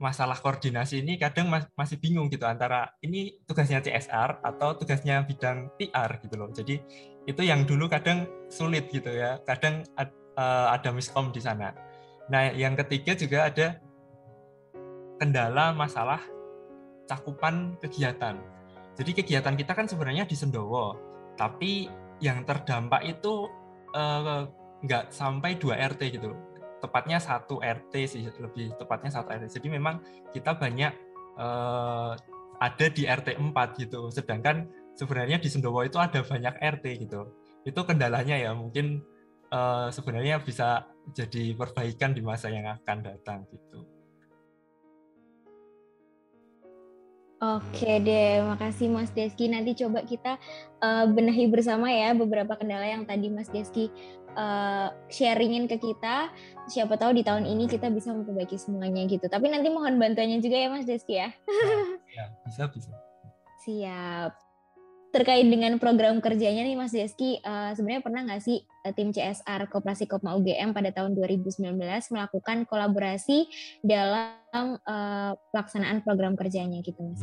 masalah 0.00 0.40
koordinasi 0.40 1.04
ini 1.04 1.20
kadang 1.20 1.52
mas 1.52 1.68
masih 1.76 2.00
bingung 2.00 2.32
gitu 2.32 2.48
antara 2.48 2.88
ini 3.04 3.36
tugasnya 3.44 3.84
CSR 3.84 4.40
atau 4.40 4.72
tugasnya 4.74 5.22
bidang 5.28 5.70
PR 5.76 6.18
gitu 6.24 6.34
loh. 6.40 6.48
Jadi 6.50 6.80
itu 7.28 7.42
yang 7.44 7.68
dulu 7.68 7.86
kadang 7.86 8.24
sulit 8.48 8.88
gitu 8.88 9.12
ya. 9.12 9.38
Kadang 9.44 9.84
ad, 10.00 10.08
uh, 10.36 10.74
ada 10.74 10.90
miskom 10.94 11.30
di 11.34 11.40
sana. 11.42 11.74
Nah 12.30 12.54
yang 12.54 12.78
ketiga 12.78 13.16
juga 13.18 13.50
ada 13.50 13.66
kendala 15.18 15.74
masalah 15.74 16.22
cakupan 17.10 17.76
kegiatan. 17.82 18.38
Jadi 18.94 19.10
kegiatan 19.16 19.54
kita 19.56 19.72
kan 19.74 19.86
sebenarnya 19.90 20.28
di 20.28 20.36
Sendowo 20.38 20.94
tapi 21.34 21.88
yang 22.20 22.44
terdampak 22.44 23.00
itu 23.08 23.48
uh, 23.96 24.44
nggak 24.84 25.10
sampai 25.10 25.56
2 25.56 25.74
RT 25.96 26.02
gitu. 26.20 26.36
Tepatnya 26.80 27.20
satu 27.20 27.60
RT 27.60 27.92
sih 28.08 28.24
lebih 28.40 28.72
tepatnya 28.80 29.12
satu 29.12 29.32
RT 29.32 29.60
jadi 29.60 29.68
memang 29.76 30.00
kita 30.32 30.56
banyak 30.56 30.92
uh, 31.36 32.16
ada 32.60 32.86
di 32.92 33.08
RT 33.08 33.40
4 33.40 33.82
gitu. 33.82 34.12
Sedangkan 34.12 34.68
sebenarnya 34.94 35.40
di 35.40 35.48
Sendowo 35.48 35.80
itu 35.84 35.96
ada 35.96 36.20
banyak 36.20 36.60
RT 36.60 36.84
gitu. 37.08 37.32
Itu 37.64 37.80
kendalanya 37.88 38.36
ya 38.36 38.52
mungkin 38.52 39.00
uh, 39.50 39.88
sebenarnya 39.92 40.40
bisa 40.42 40.86
jadi 41.10 41.54
perbaikan 41.58 42.14
di 42.14 42.22
masa 42.22 42.48
yang 42.48 42.66
akan 42.70 42.98
datang 43.02 43.46
gitu 43.50 43.86
Oke 47.40 48.04
deh, 48.04 48.44
makasih 48.44 48.92
Mas 48.92 49.08
Deski. 49.16 49.48
Nanti 49.48 49.72
coba 49.72 50.04
kita 50.04 50.36
uh, 50.84 51.08
benahi 51.08 51.48
bersama 51.48 51.88
ya 51.88 52.12
beberapa 52.12 52.52
kendala 52.52 52.84
yang 52.84 53.08
tadi 53.08 53.32
Mas 53.32 53.48
Deski 53.48 53.88
uh, 54.36 54.92
sharingin 55.08 55.64
ke 55.64 55.80
kita. 55.80 56.28
Siapa 56.68 57.00
tahu 57.00 57.16
di 57.16 57.24
tahun 57.24 57.48
ini 57.48 57.64
kita 57.64 57.88
bisa 57.88 58.12
memperbaiki 58.12 58.60
semuanya 58.60 59.08
gitu. 59.08 59.24
Tapi 59.24 59.48
nanti 59.48 59.72
mohon 59.72 59.96
bantuannya 59.96 60.44
juga 60.44 60.56
ya 60.60 60.68
Mas 60.68 60.84
Deski 60.84 61.16
ya. 61.16 61.32
Ya, 62.10 62.26
bisa 62.44 62.68
bisa. 62.68 62.92
Siap 63.64 64.36
terkait 65.14 65.46
dengan 65.46 65.78
program 65.80 66.20
kerjanya 66.20 66.60
nih 66.66 66.76
Mas 66.76 66.92
Deski, 66.92 67.40
uh, 67.40 67.72
sebenarnya 67.72 68.02
pernah 68.04 68.20
nggak 68.28 68.42
sih 68.42 68.62
tim 68.96 69.12
CSR 69.12 69.68
Koperasi 69.68 70.08
Kopma 70.08 70.32
UGM 70.36 70.72
pada 70.72 70.90
tahun 70.90 71.12
2019 71.16 71.76
melakukan 72.10 72.64
kolaborasi 72.64 73.48
dalam 73.84 74.80
uh, 74.84 75.32
pelaksanaan 75.52 76.00
program 76.00 76.34
kerjanya 76.34 76.80
gitu 76.80 77.00
Mas? 77.00 77.20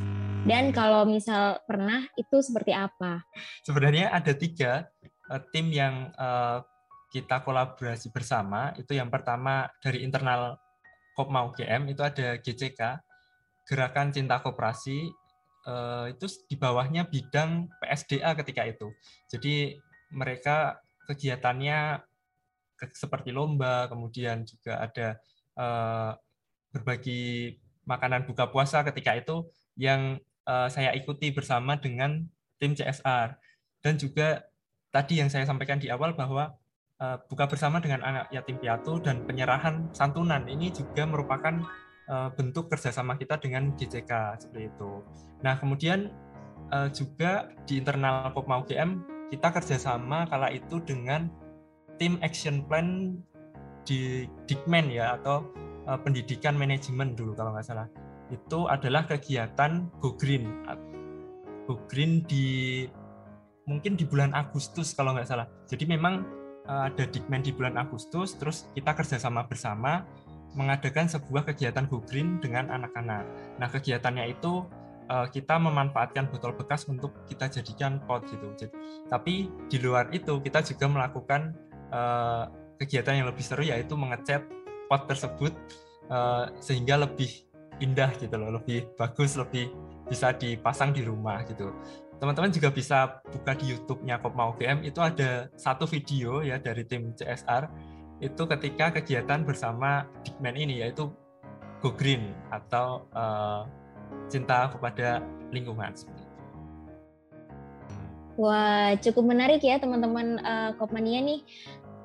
Dan 0.48 0.72
kalau 0.72 1.04
misal 1.04 1.60
pernah, 1.66 2.06
itu 2.16 2.38
seperti 2.40 2.72
apa? 2.72 3.26
Sebenarnya 3.66 4.14
ada 4.14 4.32
tiga 4.38 4.88
uh, 5.28 5.42
tim 5.50 5.74
yang 5.74 6.14
uh, 6.16 6.62
kita 7.10 7.42
kolaborasi 7.42 8.14
bersama. 8.14 8.72
Itu 8.78 8.94
yang 8.96 9.10
pertama 9.10 9.68
dari 9.82 10.06
internal 10.06 10.56
Kopma 11.18 11.50
UGM, 11.50 11.90
itu 11.90 12.06
ada 12.06 12.38
GCK, 12.38 13.02
Gerakan 13.66 14.14
Cinta 14.14 14.38
Koperasi, 14.38 15.10
Eh, 15.68 16.16
itu 16.16 16.26
di 16.48 16.56
bawahnya 16.56 17.12
bidang 17.12 17.68
PSDA 17.84 18.32
ketika 18.40 18.64
itu. 18.64 18.88
Jadi 19.28 19.76
mereka 20.16 20.80
kegiatannya 21.08 22.04
seperti 22.94 23.34
lomba, 23.34 23.90
kemudian 23.90 24.46
juga 24.46 24.84
ada 24.84 25.18
uh, 25.58 26.12
berbagi 26.70 27.58
makanan 27.88 28.28
buka 28.28 28.52
puasa 28.52 28.84
ketika 28.86 29.16
itu 29.18 29.48
yang 29.80 30.20
uh, 30.46 30.68
saya 30.68 30.94
ikuti 30.94 31.32
bersama 31.34 31.80
dengan 31.80 32.28
tim 32.60 32.76
CSR 32.76 33.40
dan 33.82 33.94
juga 33.96 34.46
tadi 34.92 35.24
yang 35.24 35.32
saya 35.32 35.48
sampaikan 35.48 35.80
di 35.80 35.90
awal 35.90 36.14
bahwa 36.14 36.54
uh, 37.02 37.18
buka 37.26 37.48
bersama 37.50 37.82
dengan 37.82 38.04
anak 38.04 38.30
yatim 38.30 38.60
piatu 38.60 39.00
dan 39.02 39.24
penyerahan 39.24 39.90
santunan 39.96 40.46
ini 40.46 40.70
juga 40.70 41.08
merupakan 41.08 41.64
uh, 42.12 42.30
bentuk 42.34 42.70
kerjasama 42.70 43.16
kita 43.16 43.40
dengan 43.40 43.74
GCK 43.74 44.42
seperti 44.42 44.70
itu. 44.70 45.02
Nah, 45.46 45.56
kemudian 45.58 46.12
uh, 46.74 46.90
juga 46.92 47.50
di 47.64 47.80
internal 47.80 48.34
Kopma 48.34 48.60
UGM 48.62 49.17
kita 49.28 49.52
kerjasama 49.52 50.28
kala 50.32 50.52
itu 50.56 50.80
dengan 50.84 51.28
tim 52.00 52.16
action 52.24 52.64
plan 52.64 53.20
di 53.84 54.28
Dikmen 54.48 54.92
ya 54.92 55.16
atau 55.20 55.48
uh, 55.88 56.00
pendidikan 56.00 56.56
manajemen 56.56 57.16
dulu 57.16 57.36
kalau 57.36 57.56
nggak 57.56 57.68
salah. 57.68 57.88
Itu 58.28 58.68
adalah 58.68 59.08
kegiatan 59.08 59.88
Go 60.04 60.16
Green. 60.20 60.68
Go 61.68 61.80
Green 61.88 62.24
di 62.28 62.84
mungkin 63.68 64.00
di 64.00 64.08
bulan 64.08 64.32
Agustus 64.36 64.96
kalau 64.96 65.16
nggak 65.16 65.28
salah. 65.28 65.48
Jadi 65.68 65.88
memang 65.88 66.24
uh, 66.68 66.88
ada 66.88 67.08
Dikmen 67.08 67.44
di 67.44 67.52
bulan 67.56 67.80
Agustus, 67.80 68.36
terus 68.36 68.68
kita 68.76 68.96
kerjasama 68.96 69.48
bersama 69.48 70.04
mengadakan 70.56 71.08
sebuah 71.12 71.48
kegiatan 71.48 71.88
Go 71.88 72.04
Green 72.04 72.40
dengan 72.40 72.72
anak-anak. 72.72 73.24
Nah 73.60 73.68
kegiatannya 73.68 74.32
itu 74.32 74.68
uh, 75.10 75.28
kita 75.28 75.56
memanfaatkan 75.58 76.30
botol 76.32 76.54
bekas 76.56 76.86
untuk 76.88 77.12
kita 77.28 77.50
jadikan 77.50 78.00
pot 78.04 78.24
gitu. 78.28 78.48
Jadi, 78.56 78.74
tapi 79.08 79.48
di 79.68 79.78
luar 79.80 80.12
itu 80.12 80.40
kita 80.44 80.64
juga 80.64 80.86
melakukan 80.88 81.56
uh, 81.92 82.48
kegiatan 82.78 83.24
yang 83.24 83.28
lebih 83.28 83.44
seru 83.44 83.66
yaitu 83.66 83.98
mengecat 83.98 84.46
pot 84.88 85.04
tersebut 85.10 85.52
uh, 86.12 86.48
sehingga 86.62 87.04
lebih 87.08 87.48
indah 87.78 88.10
gitu 88.18 88.36
loh, 88.38 88.58
lebih 88.58 88.90
bagus, 88.98 89.38
lebih 89.38 89.70
bisa 90.08 90.34
dipasang 90.34 90.96
di 90.96 91.04
rumah 91.04 91.44
gitu. 91.46 91.74
Teman-teman 92.18 92.50
juga 92.50 92.74
bisa 92.74 93.22
buka 93.30 93.54
di 93.54 93.78
YouTube-nya 93.78 94.18
Kopma 94.18 94.50
UGM 94.50 94.82
itu 94.82 94.98
ada 94.98 95.54
satu 95.54 95.86
video 95.86 96.42
ya 96.42 96.58
dari 96.58 96.82
tim 96.82 97.14
CSR 97.14 97.70
itu 98.18 98.44
ketika 98.50 98.90
kegiatan 98.98 99.46
bersama 99.46 100.10
Dikmen 100.26 100.58
ini 100.58 100.82
yaitu 100.82 101.14
Go 101.78 101.94
Green 101.94 102.34
atau 102.50 103.06
uh, 103.14 103.70
cinta 104.28 104.68
kepada 104.72 105.24
lingkungan. 105.52 105.96
Wah, 108.38 108.94
cukup 109.02 109.34
menarik 109.34 109.66
ya 109.66 109.82
teman-teman 109.82 110.38
uh, 110.46 110.72
Kopmania 110.78 111.22
nih. 111.26 111.42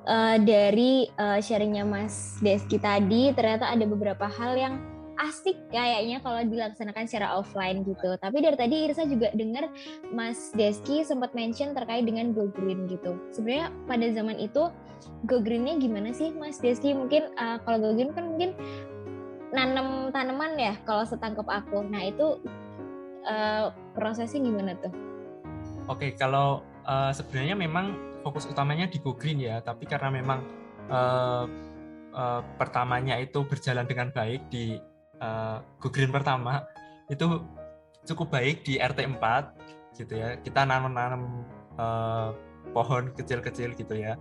Uh, 0.03 0.35
dari 0.35 1.07
uh, 1.15 1.39
sharingnya 1.39 1.87
Mas 1.87 2.35
Deski 2.43 2.75
tadi, 2.75 3.31
ternyata 3.31 3.71
ada 3.71 3.87
beberapa 3.87 4.27
hal 4.27 4.59
yang 4.59 4.75
asik 5.21 5.55
kayaknya 5.69 6.19
kalau 6.19 6.41
dilaksanakan 6.43 7.05
secara 7.05 7.37
offline 7.37 7.85
gitu. 7.85 8.17
Tapi 8.17 8.37
dari 8.41 8.57
tadi 8.57 8.75
Irsa 8.89 9.05
juga 9.05 9.29
dengar 9.31 9.69
Mas 10.09 10.51
Deski 10.57 11.05
sempat 11.05 11.31
mention 11.37 11.77
terkait 11.77 12.03
dengan 12.03 12.33
Go 12.33 12.49
Green 12.49 12.89
gitu. 12.89 13.15
Sebenarnya 13.31 13.69
pada 13.85 14.05
zaman 14.11 14.37
itu 14.41 14.73
Go 15.29 15.39
Greennya 15.39 15.77
gimana 15.79 16.11
sih 16.11 16.33
Mas 16.35 16.59
Deski? 16.59 16.91
Mungkin 16.97 17.29
uh, 17.37 17.61
kalau 17.63 17.77
Go 17.79 17.91
Green 17.95 18.11
kan 18.11 18.25
mungkin 18.27 18.57
nanam 19.53 20.09
tanaman 20.09 20.57
ya 20.57 20.73
kalau 20.83 21.05
setangkap 21.05 21.45
aku. 21.45 21.85
Nah 21.85 22.01
itu 22.09 22.41
uh, 23.29 23.69
prosesnya 23.93 24.41
gimana 24.41 24.73
tuh? 24.81 24.91
Oke, 25.85 26.17
kalau 26.17 26.65
uh, 26.89 27.13
sebenarnya 27.13 27.53
memang 27.53 28.17
fokus 28.25 28.49
utamanya 28.49 28.89
di 28.89 28.97
Go 28.97 29.13
Green 29.13 29.39
ya, 29.39 29.61
tapi 29.61 29.85
karena 29.85 30.09
memang 30.09 30.41
uh, 30.89 31.45
uh, 32.15 32.41
pertamanya 32.57 33.19
itu 33.21 33.45
berjalan 33.45 33.85
dengan 33.85 34.09
baik 34.09 34.49
di 34.49 34.81
uh, 35.21 35.61
Go 35.77 35.93
Green 35.93 36.09
pertama 36.09 36.65
itu 37.11 37.45
cukup 38.09 38.33
baik 38.33 38.65
di 38.65 38.81
RT 38.81 39.05
4 39.21 40.01
gitu 40.01 40.13
ya. 40.17 40.39
Kita 40.41 40.65
nanam-nanam 40.65 41.45
uh, 41.77 42.33
pohon 42.73 43.13
kecil-kecil 43.13 43.77
gitu 43.77 43.95
ya. 43.95 44.17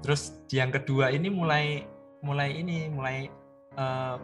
terus 0.00 0.32
yang 0.48 0.72
kedua 0.72 1.12
ini 1.12 1.28
mulai 1.28 1.84
mulai 2.24 2.56
ini 2.56 2.88
mulai 2.88 3.28
uh, 3.76 4.16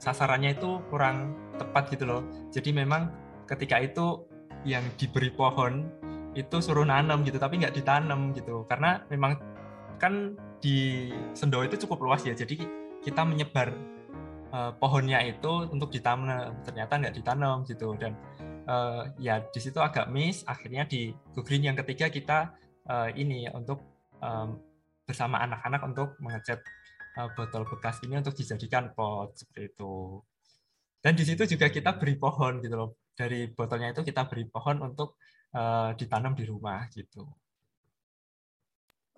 sasarannya 0.00 0.56
itu 0.56 0.80
kurang 0.88 1.36
tepat 1.60 1.92
gitu 1.92 2.08
loh. 2.08 2.24
Jadi 2.48 2.72
memang 2.72 3.12
ketika 3.44 3.76
itu 3.78 4.24
yang 4.64 4.82
diberi 4.96 5.28
pohon 5.28 5.86
itu 6.32 6.62
suruh 6.62 6.86
nanam 6.88 7.20
gitu 7.22 7.36
tapi 7.36 7.60
nggak 7.60 7.76
ditanam 7.76 8.32
gitu. 8.32 8.64
Karena 8.64 9.04
memang 9.12 9.36
kan 10.00 10.34
di 10.58 11.12
Sendawa 11.36 11.68
itu 11.68 11.84
cukup 11.84 12.00
luas 12.00 12.24
ya 12.24 12.32
jadi 12.32 12.64
kita 13.04 13.24
menyebar 13.24 13.72
uh, 14.52 14.72
pohonnya 14.76 15.20
itu 15.24 15.68
untuk 15.68 15.92
ditanam 15.92 16.56
ternyata 16.64 16.96
nggak 16.96 17.14
ditanam 17.14 17.62
gitu. 17.68 17.92
Dan 18.00 18.16
uh, 18.64 19.04
ya 19.20 19.44
di 19.44 19.60
situ 19.60 19.76
agak 19.84 20.08
miss 20.08 20.48
akhirnya 20.48 20.88
di 20.88 21.12
Go 21.36 21.44
Green 21.44 21.68
yang 21.68 21.76
ketiga 21.76 22.08
kita 22.08 22.56
uh, 22.88 23.12
ini 23.12 23.44
untuk 23.52 23.84
um, 24.24 24.56
bersama 25.04 25.42
anak-anak 25.42 25.82
untuk 25.84 26.08
mengecat 26.22 26.62
botol 27.36 27.66
bekas 27.66 28.00
ini 28.06 28.18
untuk 28.18 28.34
dijadikan 28.36 28.94
pot 28.94 29.34
seperti 29.34 29.74
itu 29.74 30.22
dan 31.00 31.12
di 31.16 31.24
situ 31.24 31.42
juga 31.48 31.72
kita 31.72 31.96
beri 31.96 32.14
pohon 32.20 32.60
gitu 32.60 32.76
loh 32.76 32.90
dari 33.16 33.48
botolnya 33.48 33.92
itu 33.92 34.04
kita 34.04 34.28
beri 34.28 34.48
pohon 34.48 34.80
untuk 34.84 35.16
uh, 35.56 35.92
ditanam 35.96 36.36
di 36.36 36.44
rumah 36.48 36.88
gitu. 36.92 37.24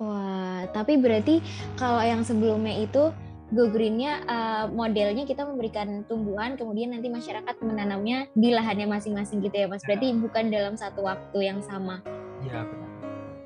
Wah, 0.02 0.66
tapi 0.74 0.98
berarti 0.98 1.38
kalau 1.78 2.02
yang 2.02 2.26
sebelumnya 2.26 2.74
itu 2.82 3.14
Go 3.52 3.68
Green-nya 3.68 4.24
uh, 4.24 4.64
modelnya 4.72 5.28
kita 5.28 5.44
memberikan 5.44 6.08
tumbuhan, 6.08 6.56
kemudian 6.56 6.96
nanti 6.96 7.12
masyarakat 7.12 7.60
menanamnya 7.60 8.24
di 8.32 8.48
lahannya 8.48 8.88
masing-masing 8.88 9.44
gitu 9.44 9.52
ya, 9.52 9.66
Mas. 9.68 9.84
Berarti 9.84 10.08
ya. 10.08 10.16
bukan 10.16 10.44
dalam 10.48 10.74
satu 10.74 11.04
waktu 11.04 11.52
yang 11.52 11.60
sama. 11.60 12.00
Iya, 12.40 12.64
benar. 12.64 12.90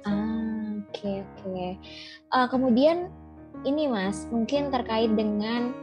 Ah, 0.06 0.78
oke 0.78 0.94
okay, 0.94 1.16
oke. 1.26 1.42
Okay. 1.42 1.70
Uh, 2.30 2.38
eh, 2.38 2.46
kemudian 2.54 2.96
ini 3.66 3.90
Mas, 3.90 4.30
mungkin 4.30 4.70
terkait 4.70 5.10
dengan 5.18 5.74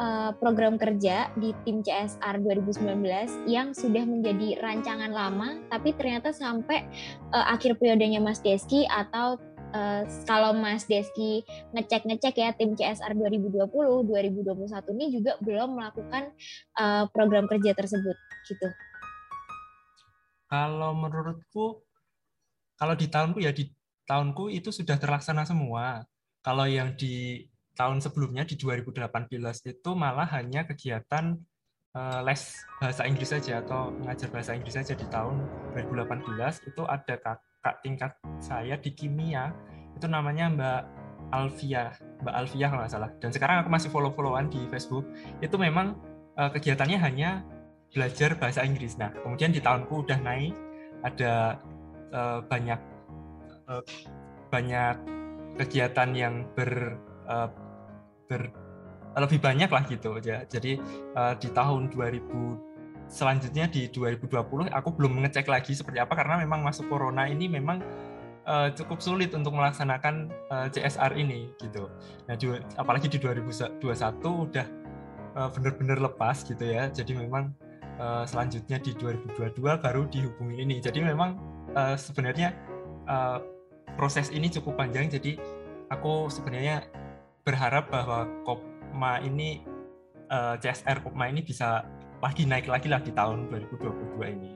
uh, 0.00 0.32
program 0.40 0.80
kerja 0.80 1.28
di 1.36 1.52
tim 1.68 1.84
CSR 1.84 2.40
2019 2.40 3.44
yang 3.44 3.76
sudah 3.76 4.08
menjadi 4.08 4.56
rancangan 4.64 5.12
lama, 5.12 5.60
tapi 5.68 5.92
ternyata 5.92 6.32
sampai 6.32 6.88
uh, 7.36 7.52
akhir 7.52 7.76
periodenya 7.76 8.18
Mas 8.24 8.40
Deski 8.40 8.88
atau 8.88 9.36
uh, 9.76 10.02
kalau 10.24 10.56
Mas 10.56 10.88
Deski 10.88 11.44
ngecek-ngecek 11.76 12.34
ya 12.40 12.56
tim 12.56 12.72
CSR 12.72 13.12
2020 13.12 13.68
2021 13.68 14.96
ini 14.96 15.06
juga 15.12 15.36
belum 15.44 15.76
melakukan 15.76 16.32
uh, 16.80 17.04
program 17.12 17.44
kerja 17.44 17.76
tersebut 17.76 18.16
gitu. 18.48 18.68
Kalau 20.48 20.96
menurutku 20.96 21.84
kalau 22.80 22.94
di 22.96 23.10
tahunku 23.10 23.44
ya 23.44 23.52
di 23.52 23.68
tahunku 24.08 24.48
itu 24.48 24.72
sudah 24.72 24.96
terlaksana 24.96 25.44
semua. 25.44 26.08
Kalau 26.42 26.64
yang 26.64 26.94
di 26.94 27.44
tahun 27.78 28.02
sebelumnya 28.02 28.42
di 28.42 28.58
2018 28.58 29.30
itu 29.70 29.90
malah 29.94 30.26
hanya 30.34 30.66
kegiatan 30.66 31.38
uh, 31.94 32.20
les 32.26 32.42
bahasa 32.82 33.06
Inggris 33.06 33.30
saja 33.30 33.62
atau 33.62 33.94
mengajar 33.94 34.28
bahasa 34.34 34.58
Inggris 34.58 34.74
saja 34.74 34.98
di 34.98 35.06
tahun 35.06 35.46
2018 35.78 36.66
itu 36.66 36.82
ada 36.82 37.14
kakak 37.22 37.74
tingkat 37.86 38.12
saya 38.42 38.74
di 38.78 38.90
kimia. 38.90 39.54
Itu 39.94 40.10
namanya 40.10 40.50
Mbak 40.50 40.82
Alfia 41.34 41.94
Mbak 42.26 42.34
Alfia 42.34 42.66
kalau 42.66 42.80
nggak 42.82 42.92
salah. 42.92 43.10
Dan 43.22 43.30
sekarang 43.30 43.56
aku 43.62 43.70
masih 43.70 43.90
follow-followan 43.94 44.50
di 44.50 44.66
Facebook. 44.70 45.06
Itu 45.38 45.54
memang 45.54 45.94
uh, 46.34 46.50
kegiatannya 46.50 46.98
hanya 46.98 47.46
belajar 47.94 48.34
bahasa 48.34 48.66
Inggris. 48.66 48.98
Nah 48.98 49.14
kemudian 49.14 49.54
di 49.54 49.62
tahunku 49.62 50.02
udah 50.02 50.18
naik 50.18 50.54
ada 51.06 51.62
uh, 52.10 52.42
banyak 52.42 52.80
banyak 54.48 55.17
kegiatan 55.58 56.10
yang 56.14 56.46
ber 56.54 56.96
uh, 57.26 57.50
ber 58.30 58.48
lebih 59.18 59.42
banyak 59.42 59.66
lah 59.66 59.82
gitu 59.90 60.14
ya. 60.22 60.46
Jadi 60.46 60.78
uh, 61.18 61.34
di 61.34 61.50
tahun 61.50 61.90
2000 61.90 62.68
selanjutnya 63.08 63.66
di 63.72 63.88
2020 63.88 64.68
aku 64.68 64.88
belum 64.94 65.18
mengecek 65.18 65.48
lagi 65.48 65.72
seperti 65.72 65.98
apa 65.98 66.12
karena 66.12 66.38
memang 66.44 66.60
masuk 66.60 66.92
corona 66.92 67.24
ini 67.24 67.48
memang 67.48 67.80
uh, 68.44 68.68
cukup 68.76 69.00
sulit 69.00 69.32
untuk 69.32 69.56
melaksanakan 69.56 70.28
uh, 70.52 70.66
CSR 70.70 71.16
ini 71.16 71.50
gitu. 71.58 71.88
Nah, 72.28 72.36
apalagi 72.76 73.08
di 73.08 73.18
2021 73.18 73.80
udah 74.22 74.66
uh, 75.40 75.48
benar-benar 75.50 75.98
lepas 75.98 76.44
gitu 76.44 76.62
ya. 76.62 76.92
Jadi 76.92 77.16
memang 77.16 77.50
uh, 77.98 78.28
selanjutnya 78.28 78.78
di 78.78 78.92
2022 78.96 79.56
baru 79.60 80.02
dihubungi 80.06 80.56
ini. 80.62 80.76
Jadi 80.78 81.00
memang 81.02 81.40
uh, 81.74 81.96
sebenarnya 81.96 82.54
uh, 83.08 83.40
proses 83.96 84.28
ini 84.34 84.50
cukup 84.50 84.76
panjang. 84.76 85.08
Jadi 85.08 85.38
aku 85.88 86.28
sebenarnya 86.28 86.84
berharap 87.46 87.88
bahwa 87.88 88.28
Kopma 88.44 89.24
ini 89.24 89.64
uh, 90.28 90.56
eh, 90.56 90.60
CSR 90.60 91.00
Kopma 91.00 91.32
ini 91.32 91.40
bisa 91.40 91.86
lagi 92.18 92.44
naik 92.44 92.66
lagi 92.66 92.90
lah 92.90 93.00
di 93.00 93.14
tahun 93.14 93.48
2022 93.48 94.34
ini. 94.34 94.52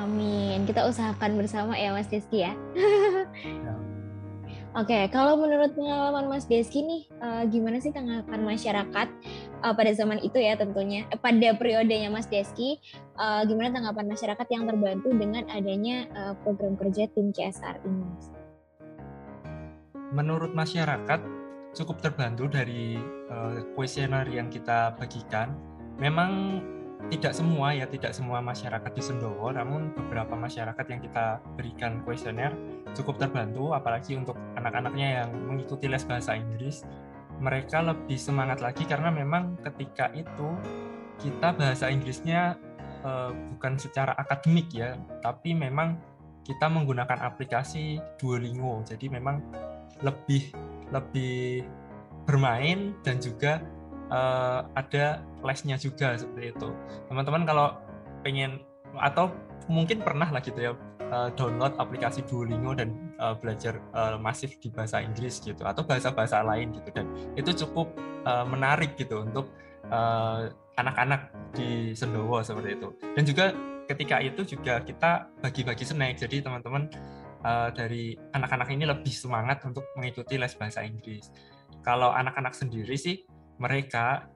Amin. 0.00 0.64
Kita 0.64 0.88
usahakan 0.88 1.36
bersama 1.36 1.76
ya 1.76 1.92
Mas 1.92 2.08
Deski 2.08 2.48
ya. 2.48 2.56
ya. 3.44 3.71
Oke, 4.72 4.88
okay, 4.88 5.04
kalau 5.12 5.36
menurut 5.36 5.76
pengalaman 5.76 6.32
Mas 6.32 6.48
Deski 6.48 6.80
nih, 6.80 7.04
uh, 7.20 7.44
gimana 7.44 7.76
sih 7.76 7.92
tanggapan 7.92 8.40
masyarakat 8.40 9.08
uh, 9.60 9.76
pada 9.76 9.92
zaman 9.92 10.16
itu 10.24 10.40
ya 10.40 10.56
tentunya, 10.56 11.04
eh, 11.12 11.20
pada 11.20 11.52
periodenya 11.52 12.08
Mas 12.08 12.24
Deski, 12.24 12.80
uh, 13.20 13.44
gimana 13.44 13.68
tanggapan 13.68 14.08
masyarakat 14.08 14.46
yang 14.48 14.64
terbantu 14.64 15.12
dengan 15.12 15.44
adanya 15.52 16.08
uh, 16.16 16.34
program 16.40 16.80
kerja 16.80 17.04
tim 17.12 17.36
CSR 17.36 17.84
ini? 17.84 18.40
menurut 20.12 20.52
masyarakat 20.52 21.20
cukup 21.72 22.04
terbantu 22.04 22.44
dari 22.52 23.00
kuesioner 23.72 24.28
uh, 24.28 24.34
yang 24.36 24.52
kita 24.52 24.92
bagikan. 25.00 25.56
Memang 25.96 26.60
tidak 27.10 27.32
semua 27.34 27.74
ya, 27.74 27.86
tidak 27.90 28.14
semua 28.14 28.38
masyarakat 28.38 28.92
di 28.94 29.02
Sendowo, 29.02 29.50
namun 29.50 29.90
beberapa 29.96 30.38
masyarakat 30.38 30.86
yang 30.86 31.00
kita 31.02 31.42
berikan 31.58 32.00
kuesioner 32.06 32.54
cukup 32.94 33.18
terbantu, 33.18 33.74
apalagi 33.74 34.14
untuk 34.14 34.38
anak-anaknya 34.54 35.22
yang 35.22 35.30
mengikuti 35.48 35.90
les 35.90 36.04
bahasa 36.06 36.38
Inggris, 36.38 36.86
mereka 37.42 37.82
lebih 37.82 38.16
semangat 38.20 38.62
lagi 38.62 38.86
karena 38.86 39.10
memang 39.10 39.58
ketika 39.66 40.14
itu 40.14 40.54
kita 41.18 41.54
bahasa 41.54 41.90
Inggrisnya 41.90 42.54
uh, 43.02 43.34
bukan 43.56 43.78
secara 43.78 44.14
akademik 44.14 44.70
ya, 44.70 44.94
tapi 45.22 45.54
memang 45.54 45.98
kita 46.42 46.66
menggunakan 46.66 47.22
aplikasi 47.22 48.02
Duolingo. 48.18 48.82
Jadi 48.82 49.06
memang 49.10 49.42
lebih 50.02 50.50
lebih 50.90 51.62
bermain 52.26 52.94
dan 53.02 53.18
juga 53.18 53.62
uh, 54.12 54.68
ada 54.76 55.24
lesnya 55.40 55.80
juga 55.80 56.14
seperti 56.20 56.52
itu. 56.52 56.68
Teman-teman 57.08 57.48
kalau 57.48 57.80
pengen 58.20 58.60
atau 59.00 59.32
mungkin 59.72 60.04
pernah 60.04 60.28
lah 60.28 60.44
gitu 60.44 60.60
ya 60.60 60.72
uh, 61.08 61.28
download 61.32 61.72
aplikasi 61.80 62.20
Duolingo 62.28 62.76
dan 62.76 62.92
uh, 63.16 63.32
belajar 63.32 63.80
uh, 63.96 64.20
masif 64.20 64.60
di 64.60 64.68
bahasa 64.68 65.00
Inggris 65.00 65.40
gitu 65.40 65.64
atau 65.64 65.80
bahasa-bahasa 65.84 66.44
lain 66.44 66.76
gitu 66.76 66.88
dan 66.92 67.06
itu 67.34 67.50
cukup 67.66 67.92
uh, 68.28 68.44
menarik 68.44 68.94
gitu 69.00 69.24
untuk 69.24 69.48
anak-anak 70.78 71.28
uh, 71.28 71.52
di 71.52 71.92
Sendowo 71.92 72.40
seperti 72.40 72.80
itu. 72.80 72.88
Dan 73.12 73.22
juga 73.28 73.52
ketika 73.90 74.22
itu 74.24 74.40
juga 74.56 74.80
kita 74.80 75.28
bagi-bagi 75.42 75.84
snack 75.84 76.16
jadi 76.16 76.40
teman-teman 76.40 76.88
uh, 77.44 77.68
dari 77.74 78.16
anak-anak 78.32 78.72
ini 78.72 78.88
lebih 78.88 79.12
semangat 79.12 79.60
untuk 79.68 79.84
mengikuti 79.98 80.40
les 80.40 80.54
bahasa 80.56 80.80
Inggris. 80.86 81.28
Kalau 81.82 82.14
anak-anak 82.14 82.54
sendiri 82.54 82.94
sih 82.94 83.26
mereka 83.60 84.28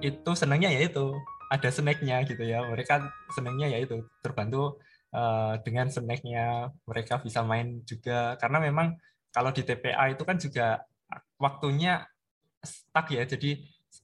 itu 0.00 0.30
senangnya 0.32 0.72
ya 0.72 0.88
itu 0.88 1.12
ada 1.52 1.68
snacknya 1.68 2.24
gitu 2.24 2.42
ya. 2.44 2.64
Mereka 2.64 3.04
senangnya 3.36 3.68
ya 3.68 3.78
itu 3.84 4.08
terbantu 4.24 4.80
uh, 5.12 5.60
dengan 5.60 5.92
snacknya 5.92 6.72
mereka 6.88 7.20
bisa 7.20 7.44
main 7.44 7.84
juga 7.84 8.40
karena 8.40 8.58
memang 8.64 8.96
kalau 9.32 9.52
di 9.52 9.64
TPA 9.64 10.12
itu 10.12 10.22
kan 10.24 10.36
juga 10.40 10.84
waktunya 11.36 12.04
stuck 12.64 13.12
ya. 13.12 13.24
Jadi 13.28 13.60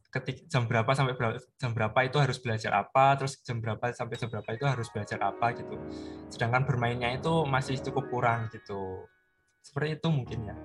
ketik 0.09 0.49
jam 0.49 0.65
berapa 0.65 0.89
sampai 0.97 1.13
berapa, 1.17 1.37
jam 1.61 1.77
berapa 1.77 1.99
itu 2.05 2.17
harus 2.17 2.41
belajar 2.41 2.73
apa, 2.81 3.17
terus 3.21 3.41
jam 3.45 3.61
berapa 3.61 3.93
sampai 3.93 4.17
jam 4.17 4.29
berapa 4.33 4.51
itu 4.57 4.65
harus 4.65 4.89
belajar 4.89 5.21
apa 5.21 5.53
gitu. 5.57 5.77
Sedangkan 6.33 6.65
bermainnya 6.65 7.13
itu 7.17 7.45
masih 7.45 7.77
cukup 7.81 8.09
kurang 8.09 8.49
gitu. 8.53 9.05
Seperti 9.61 10.01
itu 10.01 10.09
mungkin 10.09 10.49
ya. 10.49 10.57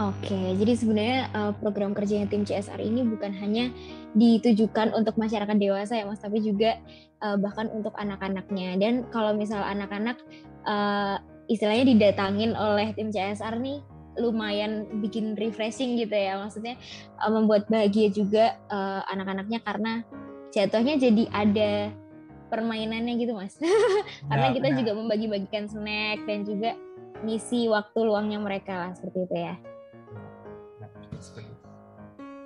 Oke, 0.00 0.56
jadi 0.56 0.72
sebenarnya 0.80 1.20
uh, 1.36 1.52
program 1.60 1.92
kerjanya 1.92 2.24
tim 2.24 2.40
CSR 2.40 2.80
ini 2.80 3.04
bukan 3.04 3.36
hanya 3.36 3.68
ditujukan 4.16 4.96
untuk 4.96 5.20
masyarakat 5.20 5.60
dewasa 5.60 5.92
ya 6.00 6.08
Mas, 6.08 6.24
tapi 6.24 6.40
juga 6.40 6.80
uh, 7.20 7.36
bahkan 7.36 7.68
untuk 7.68 7.92
anak-anaknya. 8.00 8.80
Dan 8.80 9.04
kalau 9.12 9.36
misal 9.36 9.60
anak-anak 9.60 10.16
uh, 10.64 11.20
istilahnya 11.52 11.84
didatangin 11.92 12.56
oleh 12.56 12.96
tim 12.96 13.12
CSR 13.12 13.60
nih, 13.60 13.84
lumayan 14.16 14.88
bikin 15.04 15.36
refreshing 15.36 16.00
gitu 16.00 16.16
ya 16.16 16.40
maksudnya 16.40 16.80
uh, 17.20 17.30
membuat 17.30 17.68
bahagia 17.68 18.08
juga 18.08 18.56
uh, 18.72 19.04
anak-anaknya 19.12 19.60
karena 19.62 19.92
jatuhnya 20.50 20.98
jadi 20.98 21.24
ada 21.30 21.72
permainannya 22.50 23.14
gitu 23.22 23.38
mas 23.38 23.54
karena 24.28 24.50
ya, 24.50 24.54
kita 24.58 24.68
juga 24.82 24.92
membagi-bagikan 24.98 25.70
snack 25.70 26.26
dan 26.26 26.42
juga 26.42 26.74
ngisi 27.22 27.70
waktu 27.70 27.98
luangnya 28.02 28.42
mereka 28.42 28.74
lah 28.74 28.90
seperti 28.96 29.28
itu 29.30 29.36
ya. 29.38 29.54
Seperti 31.20 31.52
itu. 31.52 31.70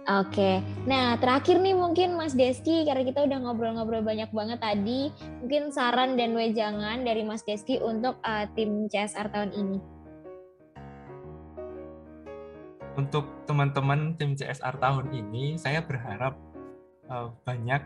Oke, 0.05 0.61
nah 0.85 1.17
terakhir 1.17 1.65
nih 1.65 1.73
mungkin 1.73 2.13
Mas 2.13 2.37
Deski 2.37 2.85
karena 2.85 3.09
kita 3.09 3.25
udah 3.25 3.41
ngobrol-ngobrol 3.41 4.05
banyak 4.05 4.29
banget 4.37 4.61
tadi, 4.61 5.09
mungkin 5.41 5.73
saran 5.73 6.21
dan 6.21 6.37
wejangan 6.37 7.09
dari 7.09 7.25
Mas 7.25 7.41
Deski 7.41 7.81
untuk 7.81 8.21
uh, 8.21 8.45
tim 8.53 8.85
CSR 8.85 9.33
tahun 9.33 9.57
ini. 9.57 9.79
Untuk 13.01 13.49
teman-teman 13.49 14.13
tim 14.21 14.37
CSR 14.37 14.77
tahun 14.77 15.09
ini, 15.09 15.57
saya 15.57 15.81
berharap 15.81 16.37
uh, 17.09 17.33
banyak 17.49 17.81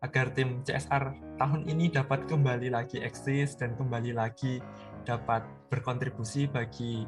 agar 0.00 0.32
tim 0.32 0.64
CSR 0.64 1.36
tahun 1.36 1.68
ini 1.68 1.92
dapat 1.92 2.32
kembali 2.32 2.72
lagi 2.72 2.98
eksis 3.04 3.60
dan 3.60 3.76
kembali 3.76 4.16
lagi 4.16 4.58
dapat 5.04 5.44
berkontribusi 5.68 6.48
bagi 6.48 7.06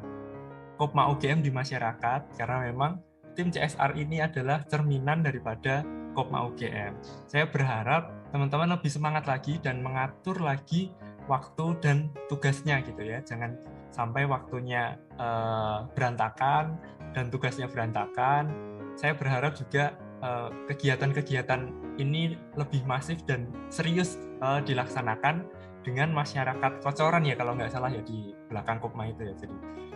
Kopma 0.75 1.07
UGM 1.11 1.39
di 1.39 1.51
masyarakat 1.51 2.35
karena 2.35 2.67
memang 2.67 2.99
tim 3.35 3.51
CSR 3.51 3.95
ini 3.99 4.23
adalah 4.23 4.63
cerminan 4.67 5.23
daripada 5.23 5.83
Kopma 6.15 6.47
UGM. 6.47 6.95
Saya 7.27 7.47
berharap 7.51 8.31
teman-teman 8.31 8.79
lebih 8.79 8.87
semangat 8.87 9.27
lagi 9.27 9.59
dan 9.59 9.83
mengatur 9.83 10.39
lagi 10.39 10.91
waktu 11.27 11.75
dan 11.83 12.07
tugasnya 12.31 12.79
gitu 12.87 13.03
ya. 13.03 13.19
Jangan 13.23 13.59
sampai 13.91 14.23
waktunya 14.23 14.95
uh, 15.19 15.87
berantakan 15.91 16.79
dan 17.11 17.27
tugasnya 17.27 17.67
berantakan. 17.67 18.51
Saya 18.95 19.11
berharap 19.11 19.59
juga 19.59 19.91
eh, 20.23 20.49
kegiatan-kegiatan 20.71 21.67
ini 21.99 22.39
lebih 22.55 22.87
masif 22.87 23.19
dan 23.27 23.51
serius 23.67 24.15
uh, 24.39 24.63
dilaksanakan 24.63 25.43
dengan 25.83 26.15
masyarakat 26.15 26.79
kocoran 26.79 27.27
ya 27.27 27.35
kalau 27.35 27.59
nggak 27.59 27.75
salah 27.75 27.91
ya 27.91 27.99
di 28.07 28.31
belakang 28.47 28.79
Kopma 28.79 29.11
itu 29.11 29.27
ya. 29.27 29.35
Jadi, 29.35 29.55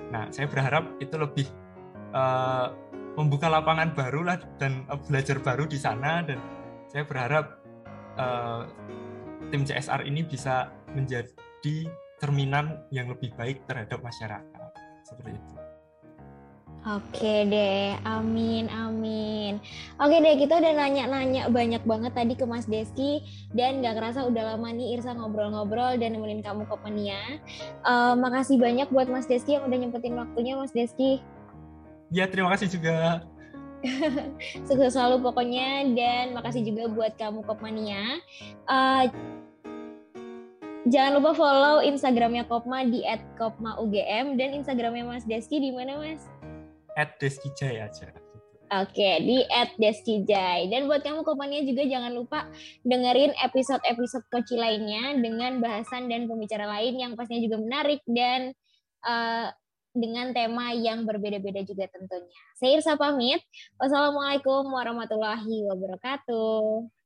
nah 0.10 0.28
saya 0.34 0.50
berharap 0.50 0.98
itu 0.98 1.16
lebih 1.16 1.48
uh, 2.14 2.74
membuka 3.18 3.52
lapangan 3.52 3.94
baru 3.94 4.22
lah 4.26 4.38
dan 4.58 4.86
uh, 4.90 4.98
belajar 4.98 5.38
baru 5.42 5.70
di 5.70 5.78
sana 5.78 6.26
dan 6.26 6.40
saya 6.90 7.06
berharap 7.06 7.62
uh, 8.18 8.66
tim 9.54 9.66
CSR 9.66 10.06
ini 10.06 10.26
bisa 10.26 10.74
menjadi 10.94 11.90
cerminan 12.20 12.84
yang 12.92 13.08
lebih 13.08 13.32
baik 13.38 13.64
terhadap 13.70 14.04
masyarakat 14.04 14.70
seperti 15.08 15.40
itu. 15.40 15.69
Oke 16.88 17.44
deh, 17.44 17.92
amin, 18.08 18.72
amin. 18.72 19.60
Oke 20.00 20.24
deh, 20.24 20.40
kita 20.40 20.64
udah 20.64 20.74
nanya-nanya 20.80 21.52
banyak 21.52 21.84
banget 21.84 22.16
tadi 22.16 22.40
ke 22.40 22.48
Mas 22.48 22.64
Deski 22.72 23.20
dan 23.52 23.84
gak 23.84 24.00
kerasa 24.00 24.24
udah 24.24 24.56
lama 24.56 24.72
nih 24.72 24.96
Irsa 24.96 25.12
ngobrol-ngobrol 25.12 26.00
dan 26.00 26.16
nemenin 26.16 26.40
kamu 26.40 26.64
ke 26.64 26.76
Penia. 26.80 27.20
Uh, 27.84 28.16
makasih 28.16 28.56
banyak 28.56 28.88
buat 28.96 29.12
Mas 29.12 29.28
Deski 29.28 29.60
yang 29.60 29.68
udah 29.68 29.76
nyempetin 29.76 30.16
waktunya, 30.16 30.56
Mas 30.56 30.72
Deski. 30.72 31.20
Ya, 32.16 32.32
terima 32.32 32.56
kasih 32.56 32.72
juga. 32.72 33.28
Sukses 34.68 34.96
selalu 34.96 35.20
pokoknya 35.20 35.84
dan 36.00 36.32
makasih 36.32 36.64
juga 36.64 36.88
buat 36.88 37.12
kamu 37.20 37.44
Kopmania. 37.44 38.24
Uh, 38.72 39.12
jangan 40.88 41.20
lupa 41.20 41.36
follow 41.36 41.84
Instagramnya 41.84 42.48
Kopma 42.48 42.88
di 42.88 43.04
@kopmaugm 43.36 44.40
dan 44.40 44.50
Instagramnya 44.56 45.04
Mas 45.04 45.28
Deski 45.28 45.60
di 45.60 45.76
mana 45.76 46.00
Mas? 46.00 46.39
@deskijay 47.20 47.80
aja. 47.84 48.10
Oke, 48.70 49.10
di 49.26 49.42
@deskijay. 49.82 50.70
Dan 50.70 50.86
buat 50.86 51.02
kamu 51.02 51.26
Kopmania 51.26 51.66
juga 51.66 51.82
jangan 51.90 52.14
lupa 52.14 52.46
dengerin 52.86 53.34
episode-episode 53.42 54.30
Koci 54.30 54.62
lainnya 54.62 55.18
dengan 55.18 55.58
bahasan 55.58 56.06
dan 56.06 56.30
pembicara 56.30 56.70
lain 56.70 57.02
yang 57.02 57.12
pastinya 57.18 57.42
juga 57.42 57.58
menarik 57.58 58.06
dan 58.06 58.54
uh, 59.10 59.50
dengan 59.98 60.30
tema 60.38 60.70
yang 60.78 61.02
berbeda-beda 61.10 61.66
juga 61.66 61.90
tentunya. 61.90 62.30
Saya 62.62 62.78
Irsa 62.78 62.94
pamit. 62.94 63.42
Wassalamualaikum 63.82 64.70
warahmatullahi 64.70 65.66
wabarakatuh. 65.66 66.99